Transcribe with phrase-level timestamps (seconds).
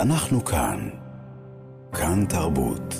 [0.00, 0.88] אנחנו כאן.
[1.92, 2.94] כאן תרבות.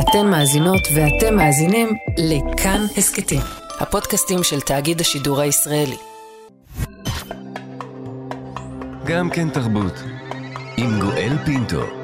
[0.00, 3.40] אתן מאזינות ואתם מאזינים לכאן הסכתים,
[3.80, 5.96] הפודקאסטים של תאגיד השידור הישראלי.
[9.04, 9.94] גם כן תרבות,
[10.76, 12.03] עם גואל פינטו.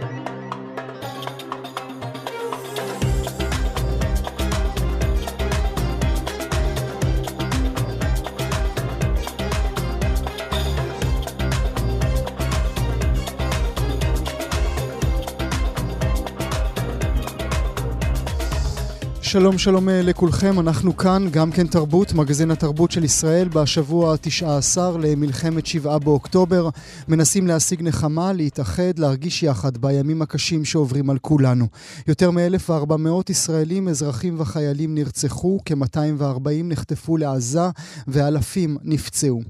[19.31, 24.79] שלום שלום אה, לכולכם, אנחנו כאן, גם כן תרבות, מגזין התרבות של ישראל, בשבוע ה-19
[25.03, 26.69] למלחמת שבעה באוקטובר.
[27.09, 31.67] מנסים להשיג נחמה, להתאחד, להרגיש יחד בימים הקשים שעוברים על כולנו.
[32.07, 37.69] יותר מ-1,400 ישראלים, אזרחים וחיילים נרצחו, כ-240 נחטפו לעזה
[38.09, 39.41] ואלפים נפצעו.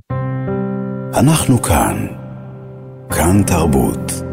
[1.14, 2.06] אנחנו כאן.
[3.10, 4.29] כאן תרבות.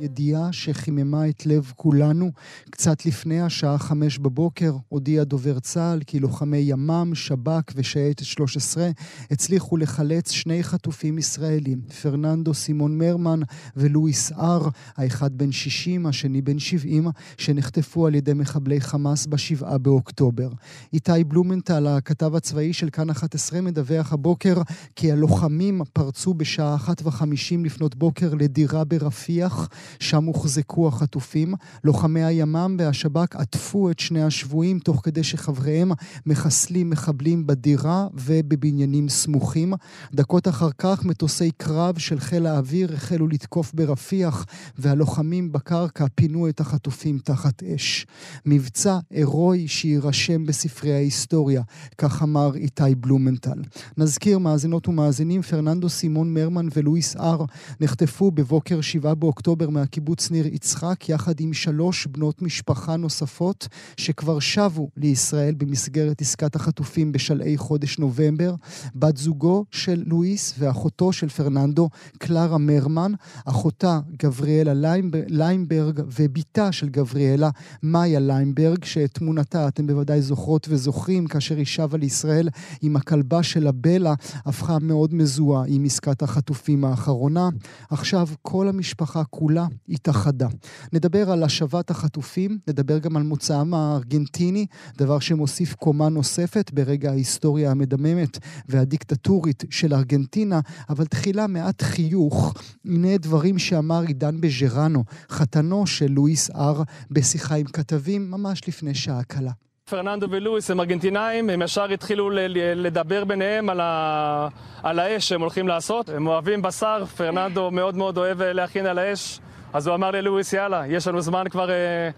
[0.00, 2.30] ידיעה שחיממה את לב כולנו.
[2.70, 8.90] קצת לפני השעה חמש בבוקר הודיע דובר צה"ל כי לוחמי ימ"מ, שב"כ ושייטת 13
[9.30, 13.40] הצליחו לחלץ שני חטופים ישראלים, פרננדו סימון מרמן
[13.76, 20.48] ולואיס אר, האחד בן 60, השני בן 70, שנחטפו על ידי מחבלי חמאס בשבעה באוקטובר.
[20.92, 24.62] איתי בלומנטל, הכתב הצבאי של כאן 11, מדווח הבוקר
[24.96, 29.68] כי הלוחמים פרצו בשעה אחת וחמישים לפנות בוקר לדירה ברפיח.
[30.00, 31.54] שם הוחזקו החטופים.
[31.84, 35.92] לוחמי הימ"מ והשב"כ עטפו את שני השבויים תוך כדי שחבריהם
[36.26, 39.72] מחסלים מחבלים בדירה ובבניינים סמוכים.
[40.14, 44.46] דקות אחר כך מטוסי קרב של חיל האוויר החלו לתקוף ברפיח
[44.78, 48.06] והלוחמים בקרקע פינו את החטופים תחת אש.
[48.46, 51.62] מבצע הירואי שיירשם בספרי ההיסטוריה,
[51.98, 53.62] כך אמר איתי בלומנטל.
[53.96, 57.44] נזכיר מאזינות ומאזינים, פרננדו סימון מרמן ולואיס אר
[57.80, 64.88] נחטפו בבוקר 7 באוקטובר מהקיבוץ ניר יצחק, יחד עם שלוש בנות משפחה נוספות שכבר שבו
[64.96, 68.54] לישראל במסגרת עסקת החטופים בשלהי חודש נובמבר.
[68.94, 73.12] בת זוגו של לואיס ואחותו של פרננדו, קלרה מרמן,
[73.44, 74.94] אחותה גבריאלה
[75.28, 77.50] ליימברג ובתה של גבריאלה,
[77.82, 82.48] מאיה ליימברג, שאת תמונתה אתם בוודאי זוכרות וזוכרים, כאשר היא שבה לישראל
[82.82, 84.14] עם הכלבה שלה בלה,
[84.46, 87.48] הפכה מאוד מזוהה עם עסקת החטופים האחרונה.
[87.90, 90.48] עכשיו כל המשפחה כולה התאחדה.
[90.92, 94.66] נדבר על השבת החטופים, נדבר גם על מוצאם הארגנטיני,
[94.98, 102.54] דבר שמוסיף קומה נוספת ברגע ההיסטוריה המדממת והדיקטטורית של ארגנטינה, אבל תחילה מעט חיוך.
[102.84, 109.22] הנה דברים שאמר עידן בז'רנו, חתנו של לואיס אר, בשיחה עם כתבים ממש לפני שעה
[109.22, 109.52] קלה.
[109.90, 112.30] פרננדו ולואיס הם ארגנטינאים, הם ישר התחילו
[112.74, 114.48] לדבר ביניהם על, ה...
[114.82, 116.08] על האש שהם הולכים לעשות.
[116.08, 119.40] הם אוהבים בשר, פרננדו מאוד מאוד אוהב להכין על האש.
[119.72, 122.10] אז הוא אמר ללואיס, יאללה, יש לנו זמן כבר, אה,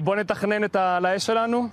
[0.00, 0.96] בוא נתכנן את ה...
[0.96, 1.68] על האש שלנו.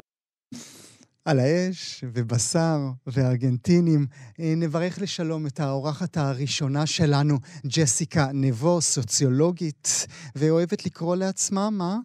[1.25, 2.77] על האש ובשר
[3.07, 4.05] וארגנטינים.
[4.39, 11.95] אה, נברך לשלום את האורחת הראשונה שלנו, ג'סיקה נבו, סוציולוגית, ואוהבת לקרוא לעצמה, מה?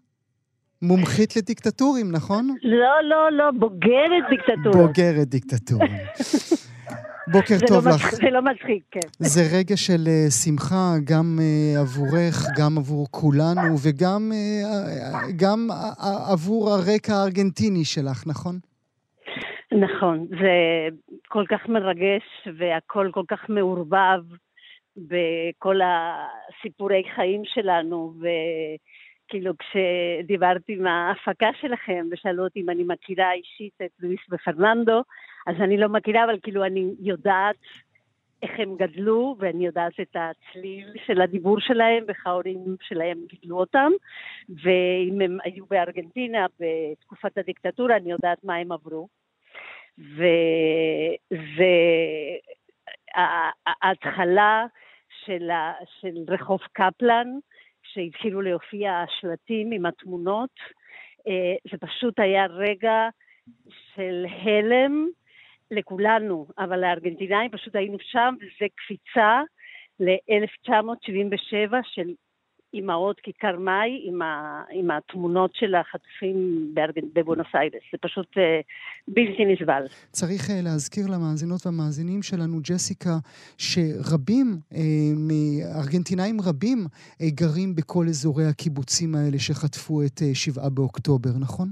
[0.82, 2.54] מומחית לדיקטטורים, נכון?
[2.62, 4.86] לא, לא, לא, בוגרת דיקטטורים.
[4.86, 5.92] בוגרת דיקטטורים.
[7.32, 8.14] בוקר טוב לא לך.
[8.14, 9.08] זה לא מצחיק, כן.
[9.18, 15.68] זה רגע של uh, שמחה, גם uh, עבורך, גם עבור כולנו, וגם uh, גם
[16.32, 18.58] עבור הרקע הארגנטיני שלך, נכון?
[19.72, 20.54] נכון, זה
[21.28, 24.22] כל כך מרגש והכל כל כך מעורבב
[24.96, 33.74] בכל הסיפורי חיים שלנו, וכאילו כשדיברתי עם ההפקה שלכם ושאלו אותי אם אני מכירה אישית
[33.84, 35.02] את לואיס ופרננדו,
[35.46, 37.56] אז אני לא מכירה, אבל כאילו אני יודעת
[38.42, 43.90] איך הם גדלו, ואני יודעת את הצליל של הדיבור שלהם, ואיך ההורים שלהם גידלו אותם,
[44.48, 49.08] ואם הם היו בארגנטינה בתקופת הדיקטטורה, אני יודעת מה הם עברו.
[53.14, 54.66] וההתחלה
[55.24, 55.50] של,
[56.00, 57.26] של רחוב קפלן,
[57.82, 60.50] שהתחילו להופיע השלטים עם התמונות,
[61.28, 63.08] אה, זה פשוט היה רגע
[63.94, 65.08] של הלם,
[65.70, 69.42] לכולנו, אבל לארגנטינאים פשוט היינו שם, וזה קפיצה
[70.00, 72.10] ל-1977 של
[72.74, 76.68] אימהות כיכר מאי עם, ה, עם התמונות של החטופים
[77.14, 77.82] בבואנוס איירס.
[77.92, 78.40] זה פשוט uh,
[79.08, 79.86] בלתי נסבל.
[80.10, 83.16] צריך uh, להזכיר למאזינות והמאזינים שלנו, ג'סיקה,
[83.58, 84.76] שרבים, uh,
[85.84, 91.68] ארגנטינאים רבים, uh, גרים בכל אזורי הקיבוצים האלה שחטפו את uh, שבעה באוקטובר, נכון?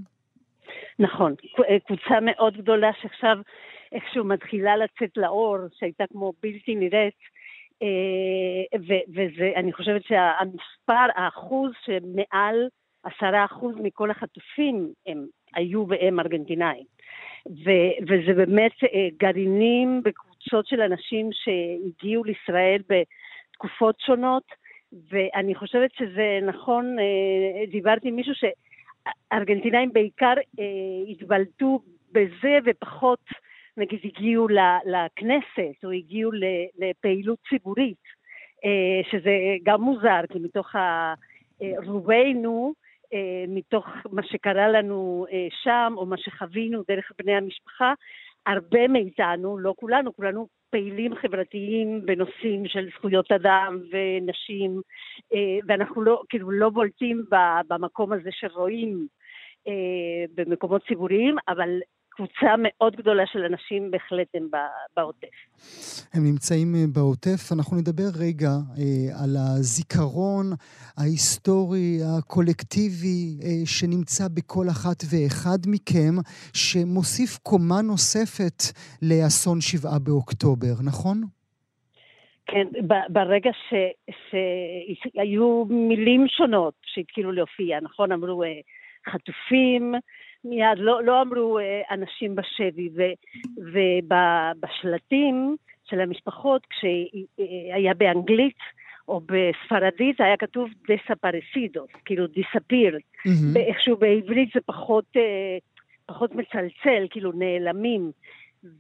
[0.99, 1.35] נכון.
[1.87, 3.37] קבוצה מאוד גדולה שעכשיו
[3.95, 7.15] איכשהו מתחילה לצאת לאור, שהייתה כמו בלתי נראית,
[7.83, 12.69] אה, וזה, אני חושבת שהמספר, האחוז שמעל
[13.03, 16.85] עשרה אחוז מכל החטופים הם היו והם ארגנטינאים.
[17.47, 24.45] ו- וזה באמת אה, גרעינים בקבוצות של אנשים שהגיעו לישראל בתקופות שונות,
[25.11, 30.35] ואני חושבת שזה נכון, אה, דיברתי עם מישהו שארגנטינאים בעיקר
[31.09, 31.81] התבלטו
[32.13, 33.21] בזה ופחות
[33.77, 34.49] נגיד הגיעו
[34.87, 36.31] לכנסת או הגיעו
[36.79, 38.05] לפעילות ציבורית,
[38.65, 39.31] אה, שזה
[39.63, 40.75] גם מוזר, כי מתוך
[41.87, 42.75] רובנו,
[43.15, 47.93] אה, מתוך מה שקרה לנו אה, שם, או מה שחווינו דרך בני המשפחה,
[48.47, 54.81] הרבה מאיתנו, לא כולנו, כולנו פעילים חברתיים בנושאים של זכויות אדם ונשים,
[55.67, 57.25] ואנחנו לא, כאילו לא בולטים
[57.69, 59.07] במקום הזה שרואים
[60.35, 61.81] במקומות ציבוריים, אבל
[62.17, 64.49] קבוצה מאוד גדולה של אנשים בהחלט הם
[64.97, 65.37] בעוטף.
[66.15, 67.53] הם נמצאים אה, בעוטף.
[67.53, 70.47] אנחנו נדבר רגע אה, על הזיכרון
[70.99, 76.15] ההיסטורי, הקולקטיבי, אה, שנמצא בכל אחת ואחד מכם,
[76.55, 78.59] שמוסיף קומה נוספת
[79.03, 81.19] לאסון שבעה באוקטובר, נכון?
[82.47, 82.67] כן,
[83.09, 83.75] ברגע ש,
[84.31, 88.13] שהיו מילים שונות שהתחילו להופיע, נכון?
[88.13, 88.43] אמרו
[89.09, 89.95] חטופים,
[90.45, 93.03] מיד, לא, לא אמרו אה, אנשים בשבי, ו,
[93.59, 98.59] ובשלטים של המשפחות, כשהיה באנגלית
[99.09, 102.97] או בספרדית, היה כתוב דספרסידוס, כאילו דיספיר.
[102.97, 103.59] Mm-hmm.
[103.59, 105.59] איכשהו בעברית זה פחות, אה,
[106.07, 108.11] פחות מצלצל, כאילו נעלמים.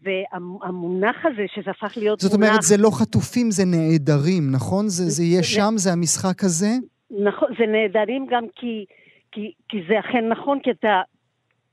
[0.03, 2.47] והמונח הזה, שזה הפך להיות זאת מונח...
[2.47, 4.89] זאת אומרת, זה לא חטופים, זה נעדרים, נכון?
[4.89, 6.67] זה, זה יהיה שם, זה המשחק הזה?
[7.11, 8.85] נכון, זה נעדרים גם כי,
[9.33, 11.03] כי, כי זה אכן נכון, כי אתה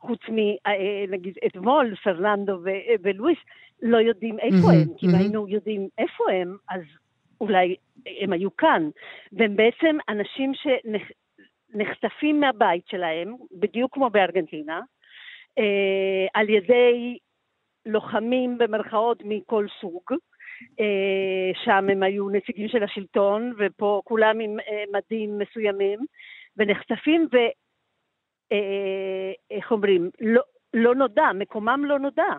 [0.01, 2.59] חוץ מנגיד אה, אתמול, פרננדו
[3.03, 3.37] ולואיס,
[3.81, 6.81] לא יודעים איפה הם, כי אם היינו יודעים איפה הם, אז
[7.41, 7.75] אולי
[8.21, 8.89] הם היו כאן.
[9.31, 14.81] והם בעצם אנשים שנחטפים מהבית שלהם, בדיוק כמו בארגנטינה,
[15.57, 17.17] אה, על ידי
[17.85, 20.03] לוחמים במרכאות מכל סוג.
[20.79, 24.57] אה, שם הם היו נציגים של השלטון, ופה כולם עם
[24.93, 25.99] מדים מסוימים,
[26.57, 27.47] ונחטפים, אה,
[29.51, 30.41] איך אומרים, לא,
[30.73, 32.33] לא נודע, מקומם לא נודע.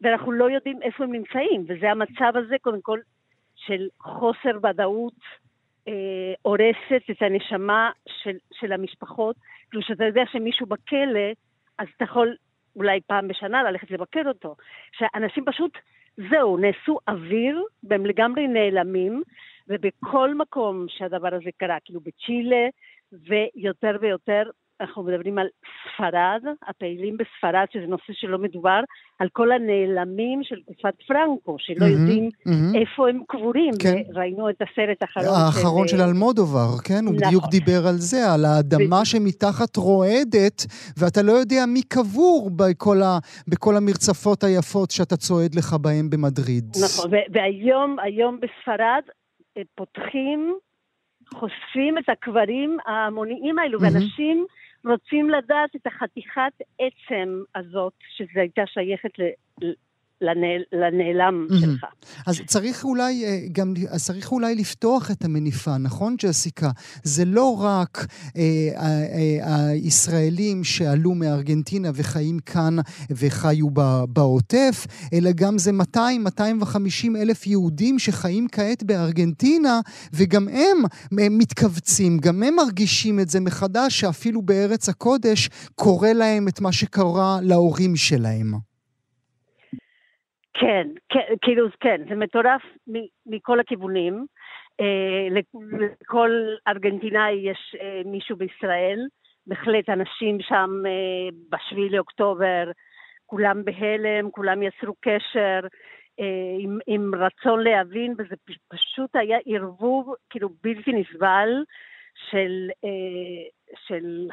[0.00, 2.98] ואנחנו לא יודעים איפה הם נמצאים, וזה המצב הזה, קודם כל,
[3.54, 5.14] של חוסר ודאות
[5.88, 9.36] אה, הורסת את הנשמה של, של המשפחות.
[9.70, 11.32] כאילו, שאתה יודע שמישהו בכלא,
[11.78, 12.36] אז אתה יכול
[12.76, 14.56] אולי פעם בשנה ללכת לבקר אותו.
[14.92, 15.78] שאנשים פשוט,
[16.30, 19.22] זהו, נעשו אוויר, והם לגמרי נעלמים,
[19.68, 22.68] ובכל מקום שהדבר הזה קרה, כאילו בצ'ילה,
[23.12, 24.42] ויותר ויותר
[24.80, 25.46] אנחנו מדברים על
[25.94, 28.80] ספרד, הפעילים בספרד, שזה נושא שלא מדובר,
[29.18, 32.78] על כל הנעלמים של תקופת פרנקו, שלא mm-hmm, יודעים mm-hmm.
[32.80, 33.72] איפה הם קבורים.
[33.82, 34.02] כן.
[34.14, 37.04] ראינו את הסרט האחרון האחרון של, של אלמודובר, כן?
[37.06, 37.16] הוא נכון.
[37.16, 39.06] בדיוק דיבר על זה, על האדמה ו...
[39.06, 40.66] שמתחת רועדת,
[40.98, 43.18] ואתה לא יודע מי קבור בכל, ה...
[43.48, 46.64] בכל המרצפות היפות שאתה צועד לך בהם במדריד.
[46.84, 49.02] נכון, והיום היום בספרד
[49.56, 50.58] אה, פותחים
[51.34, 53.82] חושפים את הקברים ההמוניים האלו, mm-hmm.
[53.82, 54.46] ואנשים
[54.84, 59.22] רוצים לדעת את החתיכת עצם הזאת, שזו הייתה שייכת ל...
[60.20, 61.60] לנעל, לנעלם mm-hmm.
[61.60, 61.84] שלך.
[62.26, 66.70] אז צריך אולי אה, גם, אז צריך אולי לפתוח את המניפה, נכון ג'סיקה?
[67.02, 68.06] זה לא רק
[68.36, 68.42] אה,
[68.76, 72.76] אה, הישראלים שעלו מארגנטינה וחיים כאן
[73.10, 73.70] וחיו
[74.08, 75.98] בעוטף, אלא גם זה 200-250
[77.16, 79.80] אלף יהודים שחיים כעת בארגנטינה,
[80.12, 80.78] וגם הם,
[81.18, 86.72] הם מתכווצים, גם הם מרגישים את זה מחדש, שאפילו בארץ הקודש קורה להם את מה
[86.72, 88.67] שקרה להורים שלהם.
[90.60, 92.62] כן, כן, כאילו, כן, זה מטורף
[93.26, 94.26] מכל הכיוונים.
[94.80, 95.40] אה,
[96.00, 96.30] לכל
[96.68, 98.98] ארגנטינאי יש אה, מישהו בישראל,
[99.46, 102.70] בהחלט אנשים שם אה, בשביעי לאוקטובר,
[103.26, 105.60] כולם בהלם, כולם יצרו קשר
[106.58, 108.34] עם, עם רצון להבין, וזה
[108.68, 111.48] פשוט היה ערבוב כאילו בלתי נסבל
[112.30, 112.68] של,
[113.86, 114.28] של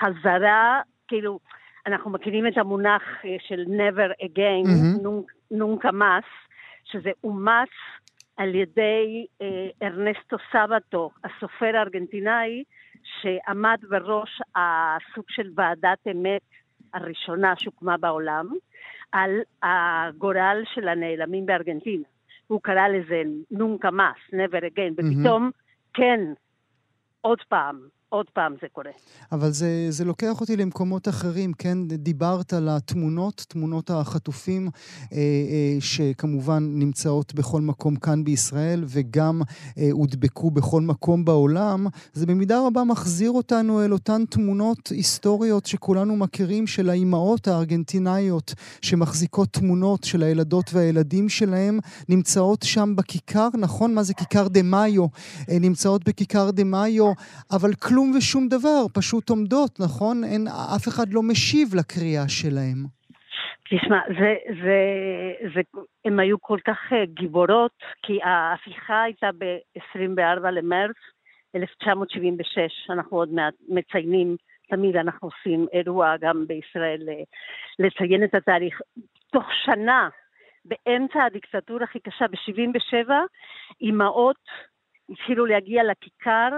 [0.00, 1.38] חזרה, כאילו,
[1.86, 3.02] אנחנו מכירים את המונח
[3.48, 5.06] של never again, mm-hmm.
[5.50, 6.24] נונקה מס,
[6.84, 7.68] שזה אומץ
[8.36, 12.64] על ידי אה, ארנסטו סבתו, הסופר הארגנטינאי,
[13.02, 16.42] שעמד בראש הסוג של ועדת אמת
[16.94, 18.48] הראשונה שהוקמה בעולם,
[19.12, 19.30] על
[19.62, 22.04] הגורל של הנעלמים בארגנטינה.
[22.46, 25.94] הוא קרא לזה נונקה מס, never again, ופתאום, mm-hmm.
[25.94, 26.20] כן,
[27.20, 27.80] עוד פעם,
[28.16, 28.90] עוד פעם זה קורה.
[29.32, 31.78] אבל זה, זה לוקח אותי למקומות אחרים, כן?
[31.88, 34.68] דיברת על התמונות, תמונות החטופים,
[35.12, 39.42] אה, אה, שכמובן נמצאות בכל מקום כאן בישראל, וגם
[39.78, 41.86] אה, הודבקו בכל מקום בעולם.
[42.12, 49.48] זה במידה רבה מחזיר אותנו אל אותן תמונות היסטוריות שכולנו מכירים, של האימהות הארגנטינאיות, שמחזיקות
[49.52, 53.94] תמונות של הילדות והילדים שלהם, נמצאות שם בכיכר, נכון?
[53.94, 55.06] מה זה כיכר דה מאיו?
[55.50, 57.12] אה, נמצאות בכיכר דה מאיו,
[57.50, 60.24] אבל כלום ושום דבר, פשוט עומדות, נכון?
[60.24, 60.46] אין,
[60.76, 62.96] אף אחד לא משיב לקריאה שלהם.
[63.70, 64.78] תשמע, זה, זה,
[65.54, 65.60] זה,
[66.04, 67.72] הם היו כל כך אה, גיבורות,
[68.02, 70.96] כי ההפיכה הייתה ב-24 למרץ
[71.56, 74.36] 1976, אנחנו עוד מעט מציינים,
[74.68, 77.22] תמיד אנחנו עושים אירוע גם בישראל אה,
[77.78, 78.80] לציין את התאריך.
[79.32, 80.08] תוך שנה,
[80.64, 83.10] באמצע הדיקטטורה הכי קשה, ב-77,
[83.80, 84.36] אימהות
[85.08, 86.48] התחילו להגיע לכיכר,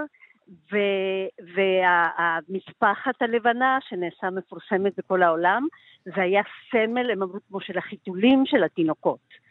[1.55, 5.67] והמשפחת הלבנה, שנעשה מפורסמת בכל העולם,
[6.05, 6.41] זה היה
[6.71, 9.49] סמל, הם אמרו כמו של החיתולים של התינוקות.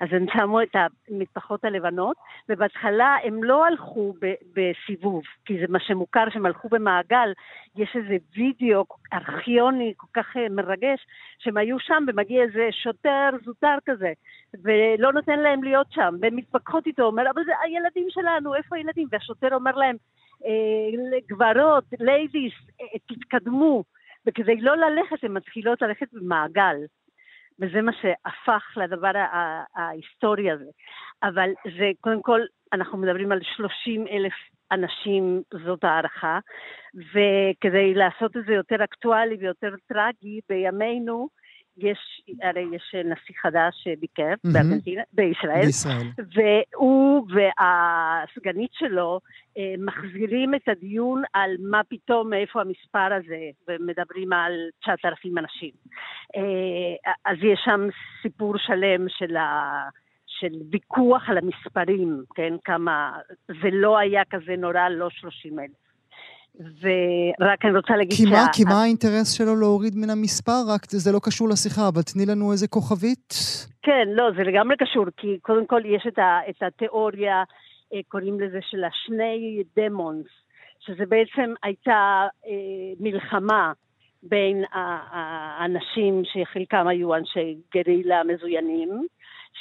[0.00, 0.76] אז הם שמו את
[1.08, 2.16] המטפחות הלבנות,
[2.48, 7.32] ובהתחלה הם לא הלכו ב- בסיבוב, כי זה מה שמוכר שהם הלכו במעגל.
[7.76, 11.06] יש איזה וידאו ארכיוני כל כך אה, מרגש,
[11.38, 14.12] שהם היו שם ומגיע איזה שוטר זוטר כזה,
[14.62, 19.08] ולא נותן להם להיות שם, והן מתווכחות איתו, אומר, אבל זה הילדים שלנו, איפה הילדים?
[19.12, 19.96] והשוטר אומר להם,
[21.28, 23.84] גברות, ladies, אה, תתקדמו.
[24.26, 26.76] וכדי לא ללכת, הן מתחילות ללכת במעגל.
[27.60, 29.10] וזה מה שהפך לדבר
[29.74, 30.70] ההיסטורי הזה.
[31.22, 32.40] אבל זה, קודם כל,
[32.72, 34.32] אנחנו מדברים על 30 אלף
[34.72, 36.38] אנשים, זאת הערכה,
[36.94, 41.28] וכדי לעשות את זה יותר אקטואלי ויותר טרגי בימינו,
[41.80, 44.52] יש, הרי יש נשיא חדש שביקר mm-hmm.
[44.52, 49.20] בארגנטינה, בישראל, בישראל, והוא והסגנית שלו
[49.58, 55.70] אה, מחזירים את הדיון על מה פתאום, מאיפה המספר הזה, ומדברים על 9,000 אנשים.
[56.36, 57.88] אה, אז יש שם
[58.22, 59.88] סיפור שלם של ה...
[60.40, 63.18] של ויכוח על המספרים, כן, כמה,
[63.48, 65.89] זה לא היה כזה נורא, לא 30 אלף.
[66.60, 68.30] ורק אני רוצה להגיד כי שה...
[68.30, 70.60] מה, כי מה האינטרס שלו להוריד מן המספר?
[70.68, 73.34] רק זה לא קשור לשיחה, אבל תני לנו איזה כוכבית.
[73.82, 77.42] כן, לא, זה לגמרי קשור, כי קודם כל יש את, ה, את התיאוריה,
[77.94, 80.26] אה, קוראים לזה של השני דמונס,
[80.80, 82.52] שזה בעצם הייתה אה,
[83.00, 83.72] מלחמה
[84.22, 89.06] בין האנשים שחלקם היו אנשי גרילה מזוינים,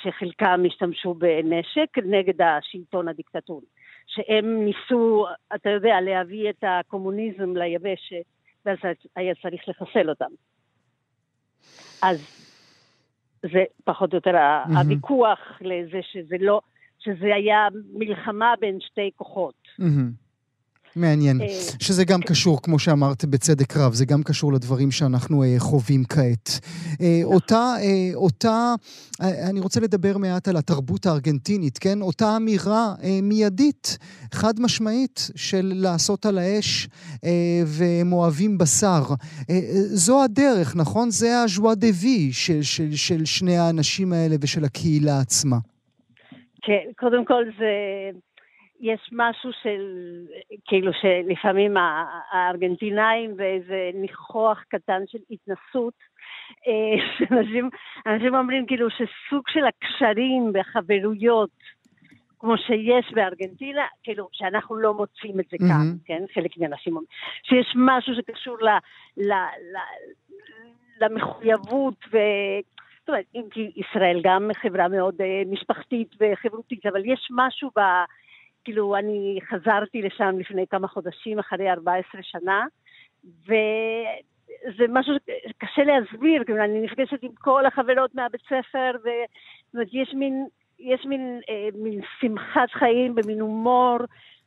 [0.02, 3.66] שחלקם השתמשו בנשק נגד השלטון הדיקטטורי.
[4.10, 5.26] שהם ניסו,
[5.56, 8.26] אתה יודע, להביא את הקומוניזם ליבשת,
[8.66, 8.78] ואז
[9.16, 10.32] היה צריך לחסל אותם.
[12.02, 12.40] אז
[13.42, 14.78] זה פחות או יותר mm-hmm.
[14.78, 16.62] הוויכוח לזה שזה לא,
[17.00, 19.68] שזה היה מלחמה בין שתי כוחות.
[19.82, 20.29] Mm-hmm.
[20.96, 21.42] מעניין.
[21.42, 21.48] אה,
[21.80, 22.28] שזה גם כן.
[22.28, 26.60] קשור, כמו שאמרת, בצדק רב, זה גם קשור לדברים שאנחנו אה, חווים כעת.
[27.02, 27.34] אה, נכון.
[27.34, 27.74] אותה,
[28.16, 28.74] אותה,
[29.50, 32.02] אני רוצה לדבר מעט על התרבות הארגנטינית, כן?
[32.02, 32.94] אותה אמירה
[33.24, 33.98] מיידית,
[34.34, 36.88] חד משמעית, של לעשות על האש
[37.66, 39.04] והם אוהבים בשר.
[39.86, 41.10] זו הדרך, נכון?
[41.10, 45.58] זה הז'ואה דה וי של, של, של שני האנשים האלה ושל הקהילה עצמה.
[46.62, 47.72] כן, קודם כל זה...
[48.80, 49.82] יש משהו של,
[50.66, 51.78] כאילו שלפעמים
[52.32, 55.94] הארגנטינאים ואיזה ניחוח קטן של התנסות,
[56.68, 57.70] אה, שאנשים
[58.08, 61.50] אנשים אומרים כאילו שסוג של הקשרים והחברויות,
[62.40, 66.08] כמו שיש בארגנטינה, כאילו שאנחנו לא מוצאים את זה כאן, mm-hmm.
[66.08, 66.24] כן?
[66.34, 67.08] חלק מהאנשים אומרים,
[67.44, 68.70] שיש משהו שקשור ל,
[69.18, 69.34] ל,
[69.74, 69.78] ל,
[71.02, 72.18] למחויבות ו...
[73.00, 77.80] זאת אומרת, אם כי ישראל גם חברה מאוד uh, משפחתית וחברותית, אבל יש משהו ב...
[78.70, 82.66] כאילו, אני חזרתי לשם לפני כמה חודשים, אחרי 14 שנה,
[83.46, 85.14] וזה משהו
[85.50, 88.92] שקשה להסביר, כאילו, אני נפגשת עם כל החברות מהבית ספר,
[89.74, 90.48] ויש מין,
[90.80, 93.98] יש מין, אה, מין שמחת חיים במין הומור,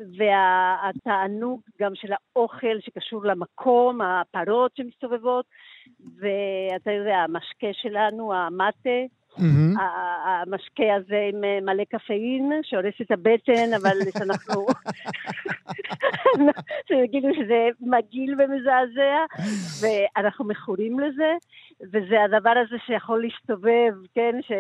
[0.01, 5.47] והתענוג גם של האוכל שקשור למקום, הפרות שמסתובבות,
[6.01, 9.01] ואתה יודע, המשקה שלנו, המטה,
[9.39, 9.81] Mm-hmm.
[10.25, 14.67] המשקה הזה עם אה, מלא קפאין, שהורס את הבטן, אבל שאנחנו...
[16.89, 19.25] שיגידו שזה מגעיל ומזעזע,
[19.81, 21.33] ואנחנו מכורים לזה,
[21.93, 24.53] וזה הדבר הזה שיכול להסתובב, כן, ש...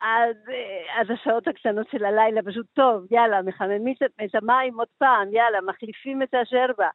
[0.00, 5.32] עד, אה, עד השעות הקטנות של הלילה, פשוט טוב, יאללה, מחממים את המים עוד פעם,
[5.32, 6.88] יאללה, מחליפים את השרבה,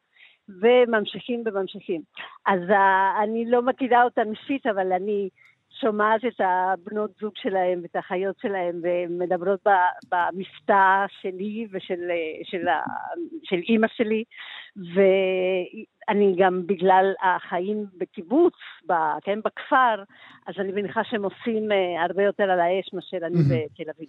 [0.48, 2.00] וממשיכים וממשיכים.
[2.46, 2.60] אז
[3.22, 5.28] אני לא מכירה אותה אישית, אבל אני
[5.80, 9.60] שומעת את הבנות זוג שלהם ואת האחיות שלהם ומדברות
[10.10, 12.00] במבטא שלי ושל
[12.44, 12.66] של,
[13.42, 14.24] של אימא שלי
[14.76, 18.54] ואני גם בגלל החיים בקיבוץ,
[18.88, 20.02] ב, כן, בכפר,
[20.46, 24.08] אז אני מניחה שהם עושים אה, הרבה יותר על האש מאשר אני בתל אביב.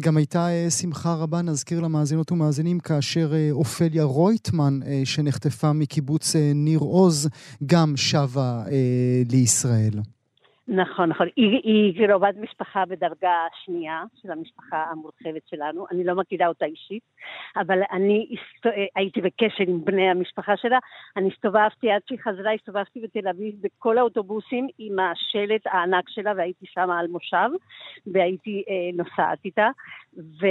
[0.00, 6.78] גם הייתה אה, שמחה רבה, נזכיר למאזינות ומאזינים, כאשר אה, אופליה רויטמן, שנחטפה מקיבוץ ניר
[6.78, 7.28] עוז,
[7.66, 8.62] גם שבה
[9.30, 9.92] לישראל.
[10.72, 11.28] נכון, נכון.
[11.36, 15.86] היא, היא קרובת משפחה בדרגה שנייה של המשפחה המורחבת שלנו.
[15.90, 17.02] אני לא מכירה אותה אישית,
[17.56, 18.74] אבל אני הסת...
[18.96, 20.78] הייתי בקשר עם בני המשפחה שלה.
[21.16, 26.66] אני הסתובבתי, עד שהיא חזרה, הסתובבתי בתל אביב בכל האוטובוסים עם השלט הענק שלה, והייתי
[26.66, 27.50] שם על מושב,
[28.06, 29.68] והייתי אה, נוסעת איתה.
[30.16, 30.46] ו...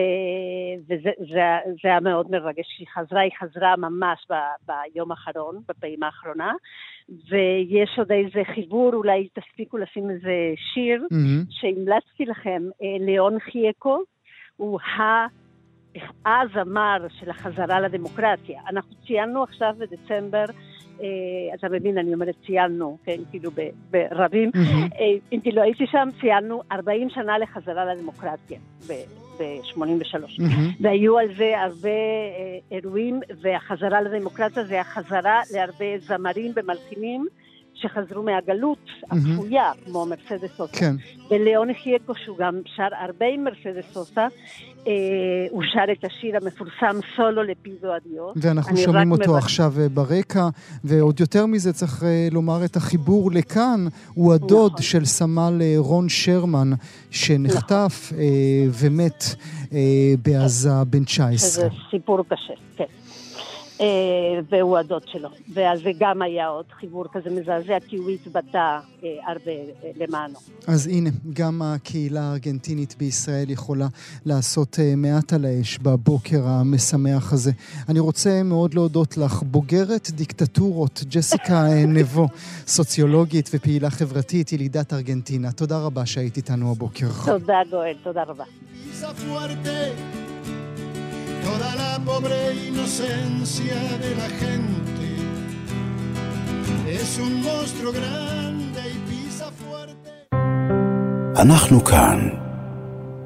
[0.87, 1.41] וזה זה,
[1.81, 2.65] זה היה מאוד מרגש.
[2.73, 4.33] כשהיא חזרה, היא חזרה ממש ב...
[4.65, 6.53] ביום האחרון, בפעימה האחרונה.
[7.09, 11.45] ויש עוד איזה חיבור, אולי תספיקו לשים איזה שיר, mm-hmm.
[11.49, 14.03] שהמלצתי לכם, אה, ליאון חייקו,
[14.57, 14.79] הוא
[16.25, 18.61] הזמר של החזרה לדמוקרטיה.
[18.69, 20.45] אנחנו ציינו עכשיו בדצמבר,
[21.01, 21.07] אה,
[21.53, 23.51] אתה מבין, אני אומרת ציינו, כן, כאילו
[23.91, 24.95] ברבים, mm-hmm.
[24.99, 28.59] אה, אם כאילו הייתי שם, ציינו 40 שנה לחזרה לדמוקרטיה.
[28.87, 30.15] ב-83.
[30.15, 30.81] Mm-hmm.
[30.81, 37.27] והיו על זה הרבה אה, אירועים, והחזרה לדמוקרטיה זה החזרה להרבה זמרים ומלחינים
[37.81, 38.77] שחזרו מהגלות
[39.11, 39.85] הכפויה, mm-hmm.
[39.85, 40.77] כמו מרסדס סוסה.
[40.79, 40.95] כן.
[41.31, 44.27] וליאון חייקו, שהוא גם שר הרבה עם מרסדס סוסה,
[44.87, 44.93] אה,
[45.49, 48.33] הוא שר את השיר המפורסם סולו לפיזו אדיוס.
[48.35, 49.37] ואנחנו שומעים אותו.
[49.37, 50.49] עכשיו אה, ברקע,
[50.83, 54.81] ועוד יותר מזה צריך אה, לומר את החיבור לכאן, הוא הדוד נכון.
[54.83, 56.71] של סמל אה, רון שרמן,
[57.11, 58.19] שנחטף נכון.
[58.19, 59.23] אה, ומת
[59.73, 59.79] אה,
[60.25, 61.37] בעזה בן 19.
[61.37, 62.85] שזה סיפור קשה, כן.
[63.81, 65.29] אה, והוא הדוד שלו.
[65.53, 68.79] ועל זה גם היה עוד חיבור כזה מזעזע, כי הוא התבטא אה,
[69.27, 70.39] הרבה אה, למענו.
[70.67, 73.87] אז הנה, גם הקהילה הארגנטינית בישראל יכולה
[74.25, 77.51] לעשות מעט על האש בבוקר המשמח הזה.
[77.89, 81.63] אני רוצה מאוד להודות לך, בוגרת דיקטטורות, ג'סיקה
[81.95, 82.27] נבו,
[82.67, 85.51] סוציולוגית ופעילה חברתית, ילידת ארגנטינה.
[85.51, 87.07] תודה רבה שהיית איתנו הבוקר.
[87.25, 88.43] תודה, גואל, תודה רבה.
[91.46, 92.38] toda la pobre
[92.70, 95.06] inocencia de la gente.
[96.98, 100.10] Es un monstruo grande y pisa fuerte.
[101.36, 102.28] אנחנו כאן.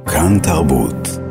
[0.07, 1.24] כאן תרבות.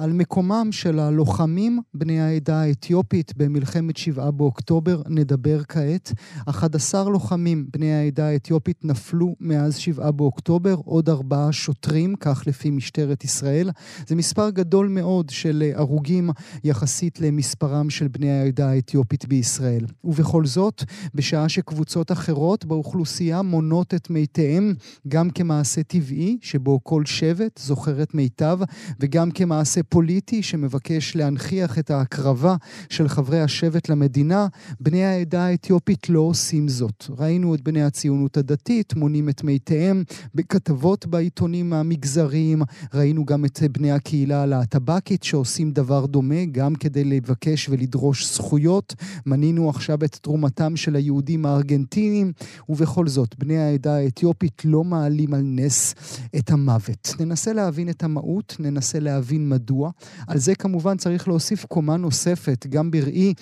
[0.00, 6.12] על מקומם של הלוחמים בני העדה האתיופית במלחמת שבעה באוקטובר נדבר כעת.
[6.46, 13.24] 11 לוחמים בני העדה האתיופית נפלו מאז שבעה באוקטובר, עוד ארבעה שוטרים, כך לפי משטרת
[13.24, 13.70] ישראל.
[14.06, 16.30] זה מספר גדול מאוד של הרוגים
[16.64, 19.84] יחסית למספרם של בני העדה האתיופית בישראל.
[20.04, 20.84] ובכל זאת,
[21.14, 24.74] בשעה שקבוצות אחרות באוכלוסייה מונות את מתיהם
[25.08, 28.58] גם כמעשה טבעי, שבו כל שבט זוכר את מיטב,
[29.00, 32.56] וגם כמעשה פוליטי שמבקש להנכיח את ההקרבה
[32.88, 34.46] של חברי השבט למדינה,
[34.80, 37.04] בני העדה האתיופית לא עושים זאת.
[37.18, 40.02] ראינו את בני הציונות הדתית מונים את מתיהם
[40.34, 42.62] בכתבות בעיתונים המגזריים,
[42.94, 48.94] ראינו גם את בני הקהילה הלהטב"קית שעושים דבר דומה, גם כדי לבקש ולדרוש זכויות.
[49.26, 52.32] מנינו עכשיו את תרומתם של היהודים הארגנטינים,
[52.68, 55.94] ובכל זאת, בני העדה האתיופית לא מעלים על נס
[56.38, 57.14] את המוות.
[57.20, 59.79] ננסה להבין את המהות, ננסה להבין מדוע.
[60.26, 63.34] על זה כמובן צריך להוסיף קומה נוספת, גם בראי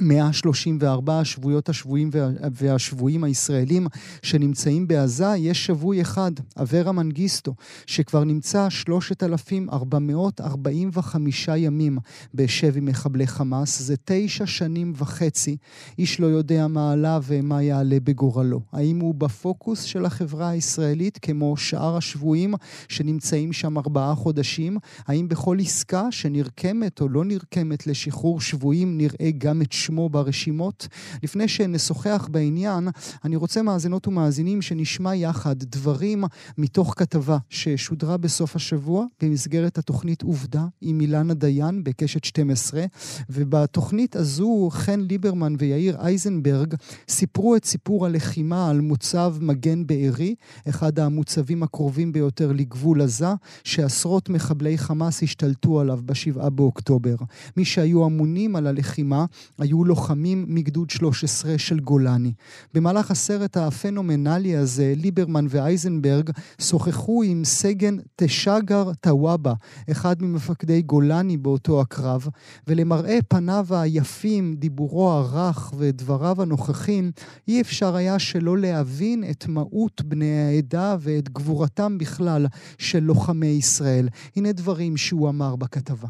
[0.00, 2.10] 134 השבויות השבויים
[2.52, 3.86] והשבויים הישראלים
[4.22, 7.54] שנמצאים בעזה, יש שבוי אחד, אברה מנגיסטו,
[7.86, 11.98] שכבר נמצא 3,445 ימים
[12.34, 13.82] בשבי מחבלי חמאס.
[13.82, 15.56] זה תשע שנים וחצי.
[15.98, 18.60] איש לא יודע מה עלה ומה יעלה בגורלו.
[18.72, 22.54] האם הוא בפוקוס של החברה הישראלית כמו שאר השבויים
[22.88, 24.76] שנמצאים שם ארבעה חודשים?
[25.06, 30.88] האם בכל עסקה שנרקמת או לא נרקמת לשחרור שבויים נראה גם את שמו ברשימות.
[31.22, 32.88] לפני שנשוחח בעניין,
[33.24, 36.24] אני רוצה מאזינות ומאזינים שנשמע יחד דברים
[36.58, 42.84] מתוך כתבה ששודרה בסוף השבוע במסגרת התוכנית עובדה עם אילנה דיין בקשת 12,
[43.30, 46.74] ובתוכנית הזו חן ליברמן ויאיר אייזנברג
[47.08, 50.34] סיפרו את סיפור הלחימה על מוצב מגן בארי,
[50.68, 53.26] אחד המוצבים הקרובים ביותר לגבול עזה,
[53.64, 57.16] שעשרות מחבלי חמאס השתלטו עליו בשבעה באוקטובר.
[57.56, 59.24] מי שהיו אמונים על הלחימה
[59.58, 62.32] היו היו לוחמים מגדוד 13 של גולני.
[62.74, 66.30] במהלך הסרט הפנומנלי הזה, ליברמן ואייזנברג
[66.60, 69.52] שוחחו עם סגן תשגר טוואבה,
[69.90, 72.26] אחד ממפקדי גולני באותו הקרב,
[72.66, 77.12] ולמראה פניו היפים, דיבורו הרך ודבריו הנוכחים,
[77.48, 82.46] אי אפשר היה שלא להבין את מהות בני העדה ואת גבורתם בכלל
[82.78, 84.08] של לוחמי ישראל.
[84.36, 86.08] הנה דברים שהוא אמר בכתבה.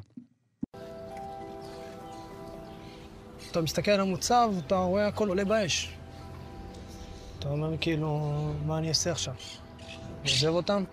[3.53, 5.91] אתה מסתכל על המוצב, אתה רואה הכל עולה באש.
[7.39, 8.37] אתה אומר כאילו,
[8.67, 9.35] מה אני אעשה עכשיו?
[10.23, 10.85] אני עוזב אותם?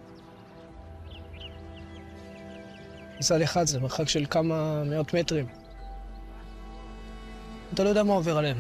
[3.18, 5.48] מצד אחד זה מרחק של כמה מאות מטרים.
[7.74, 8.60] אתה לא יודע מה עובר עליהם.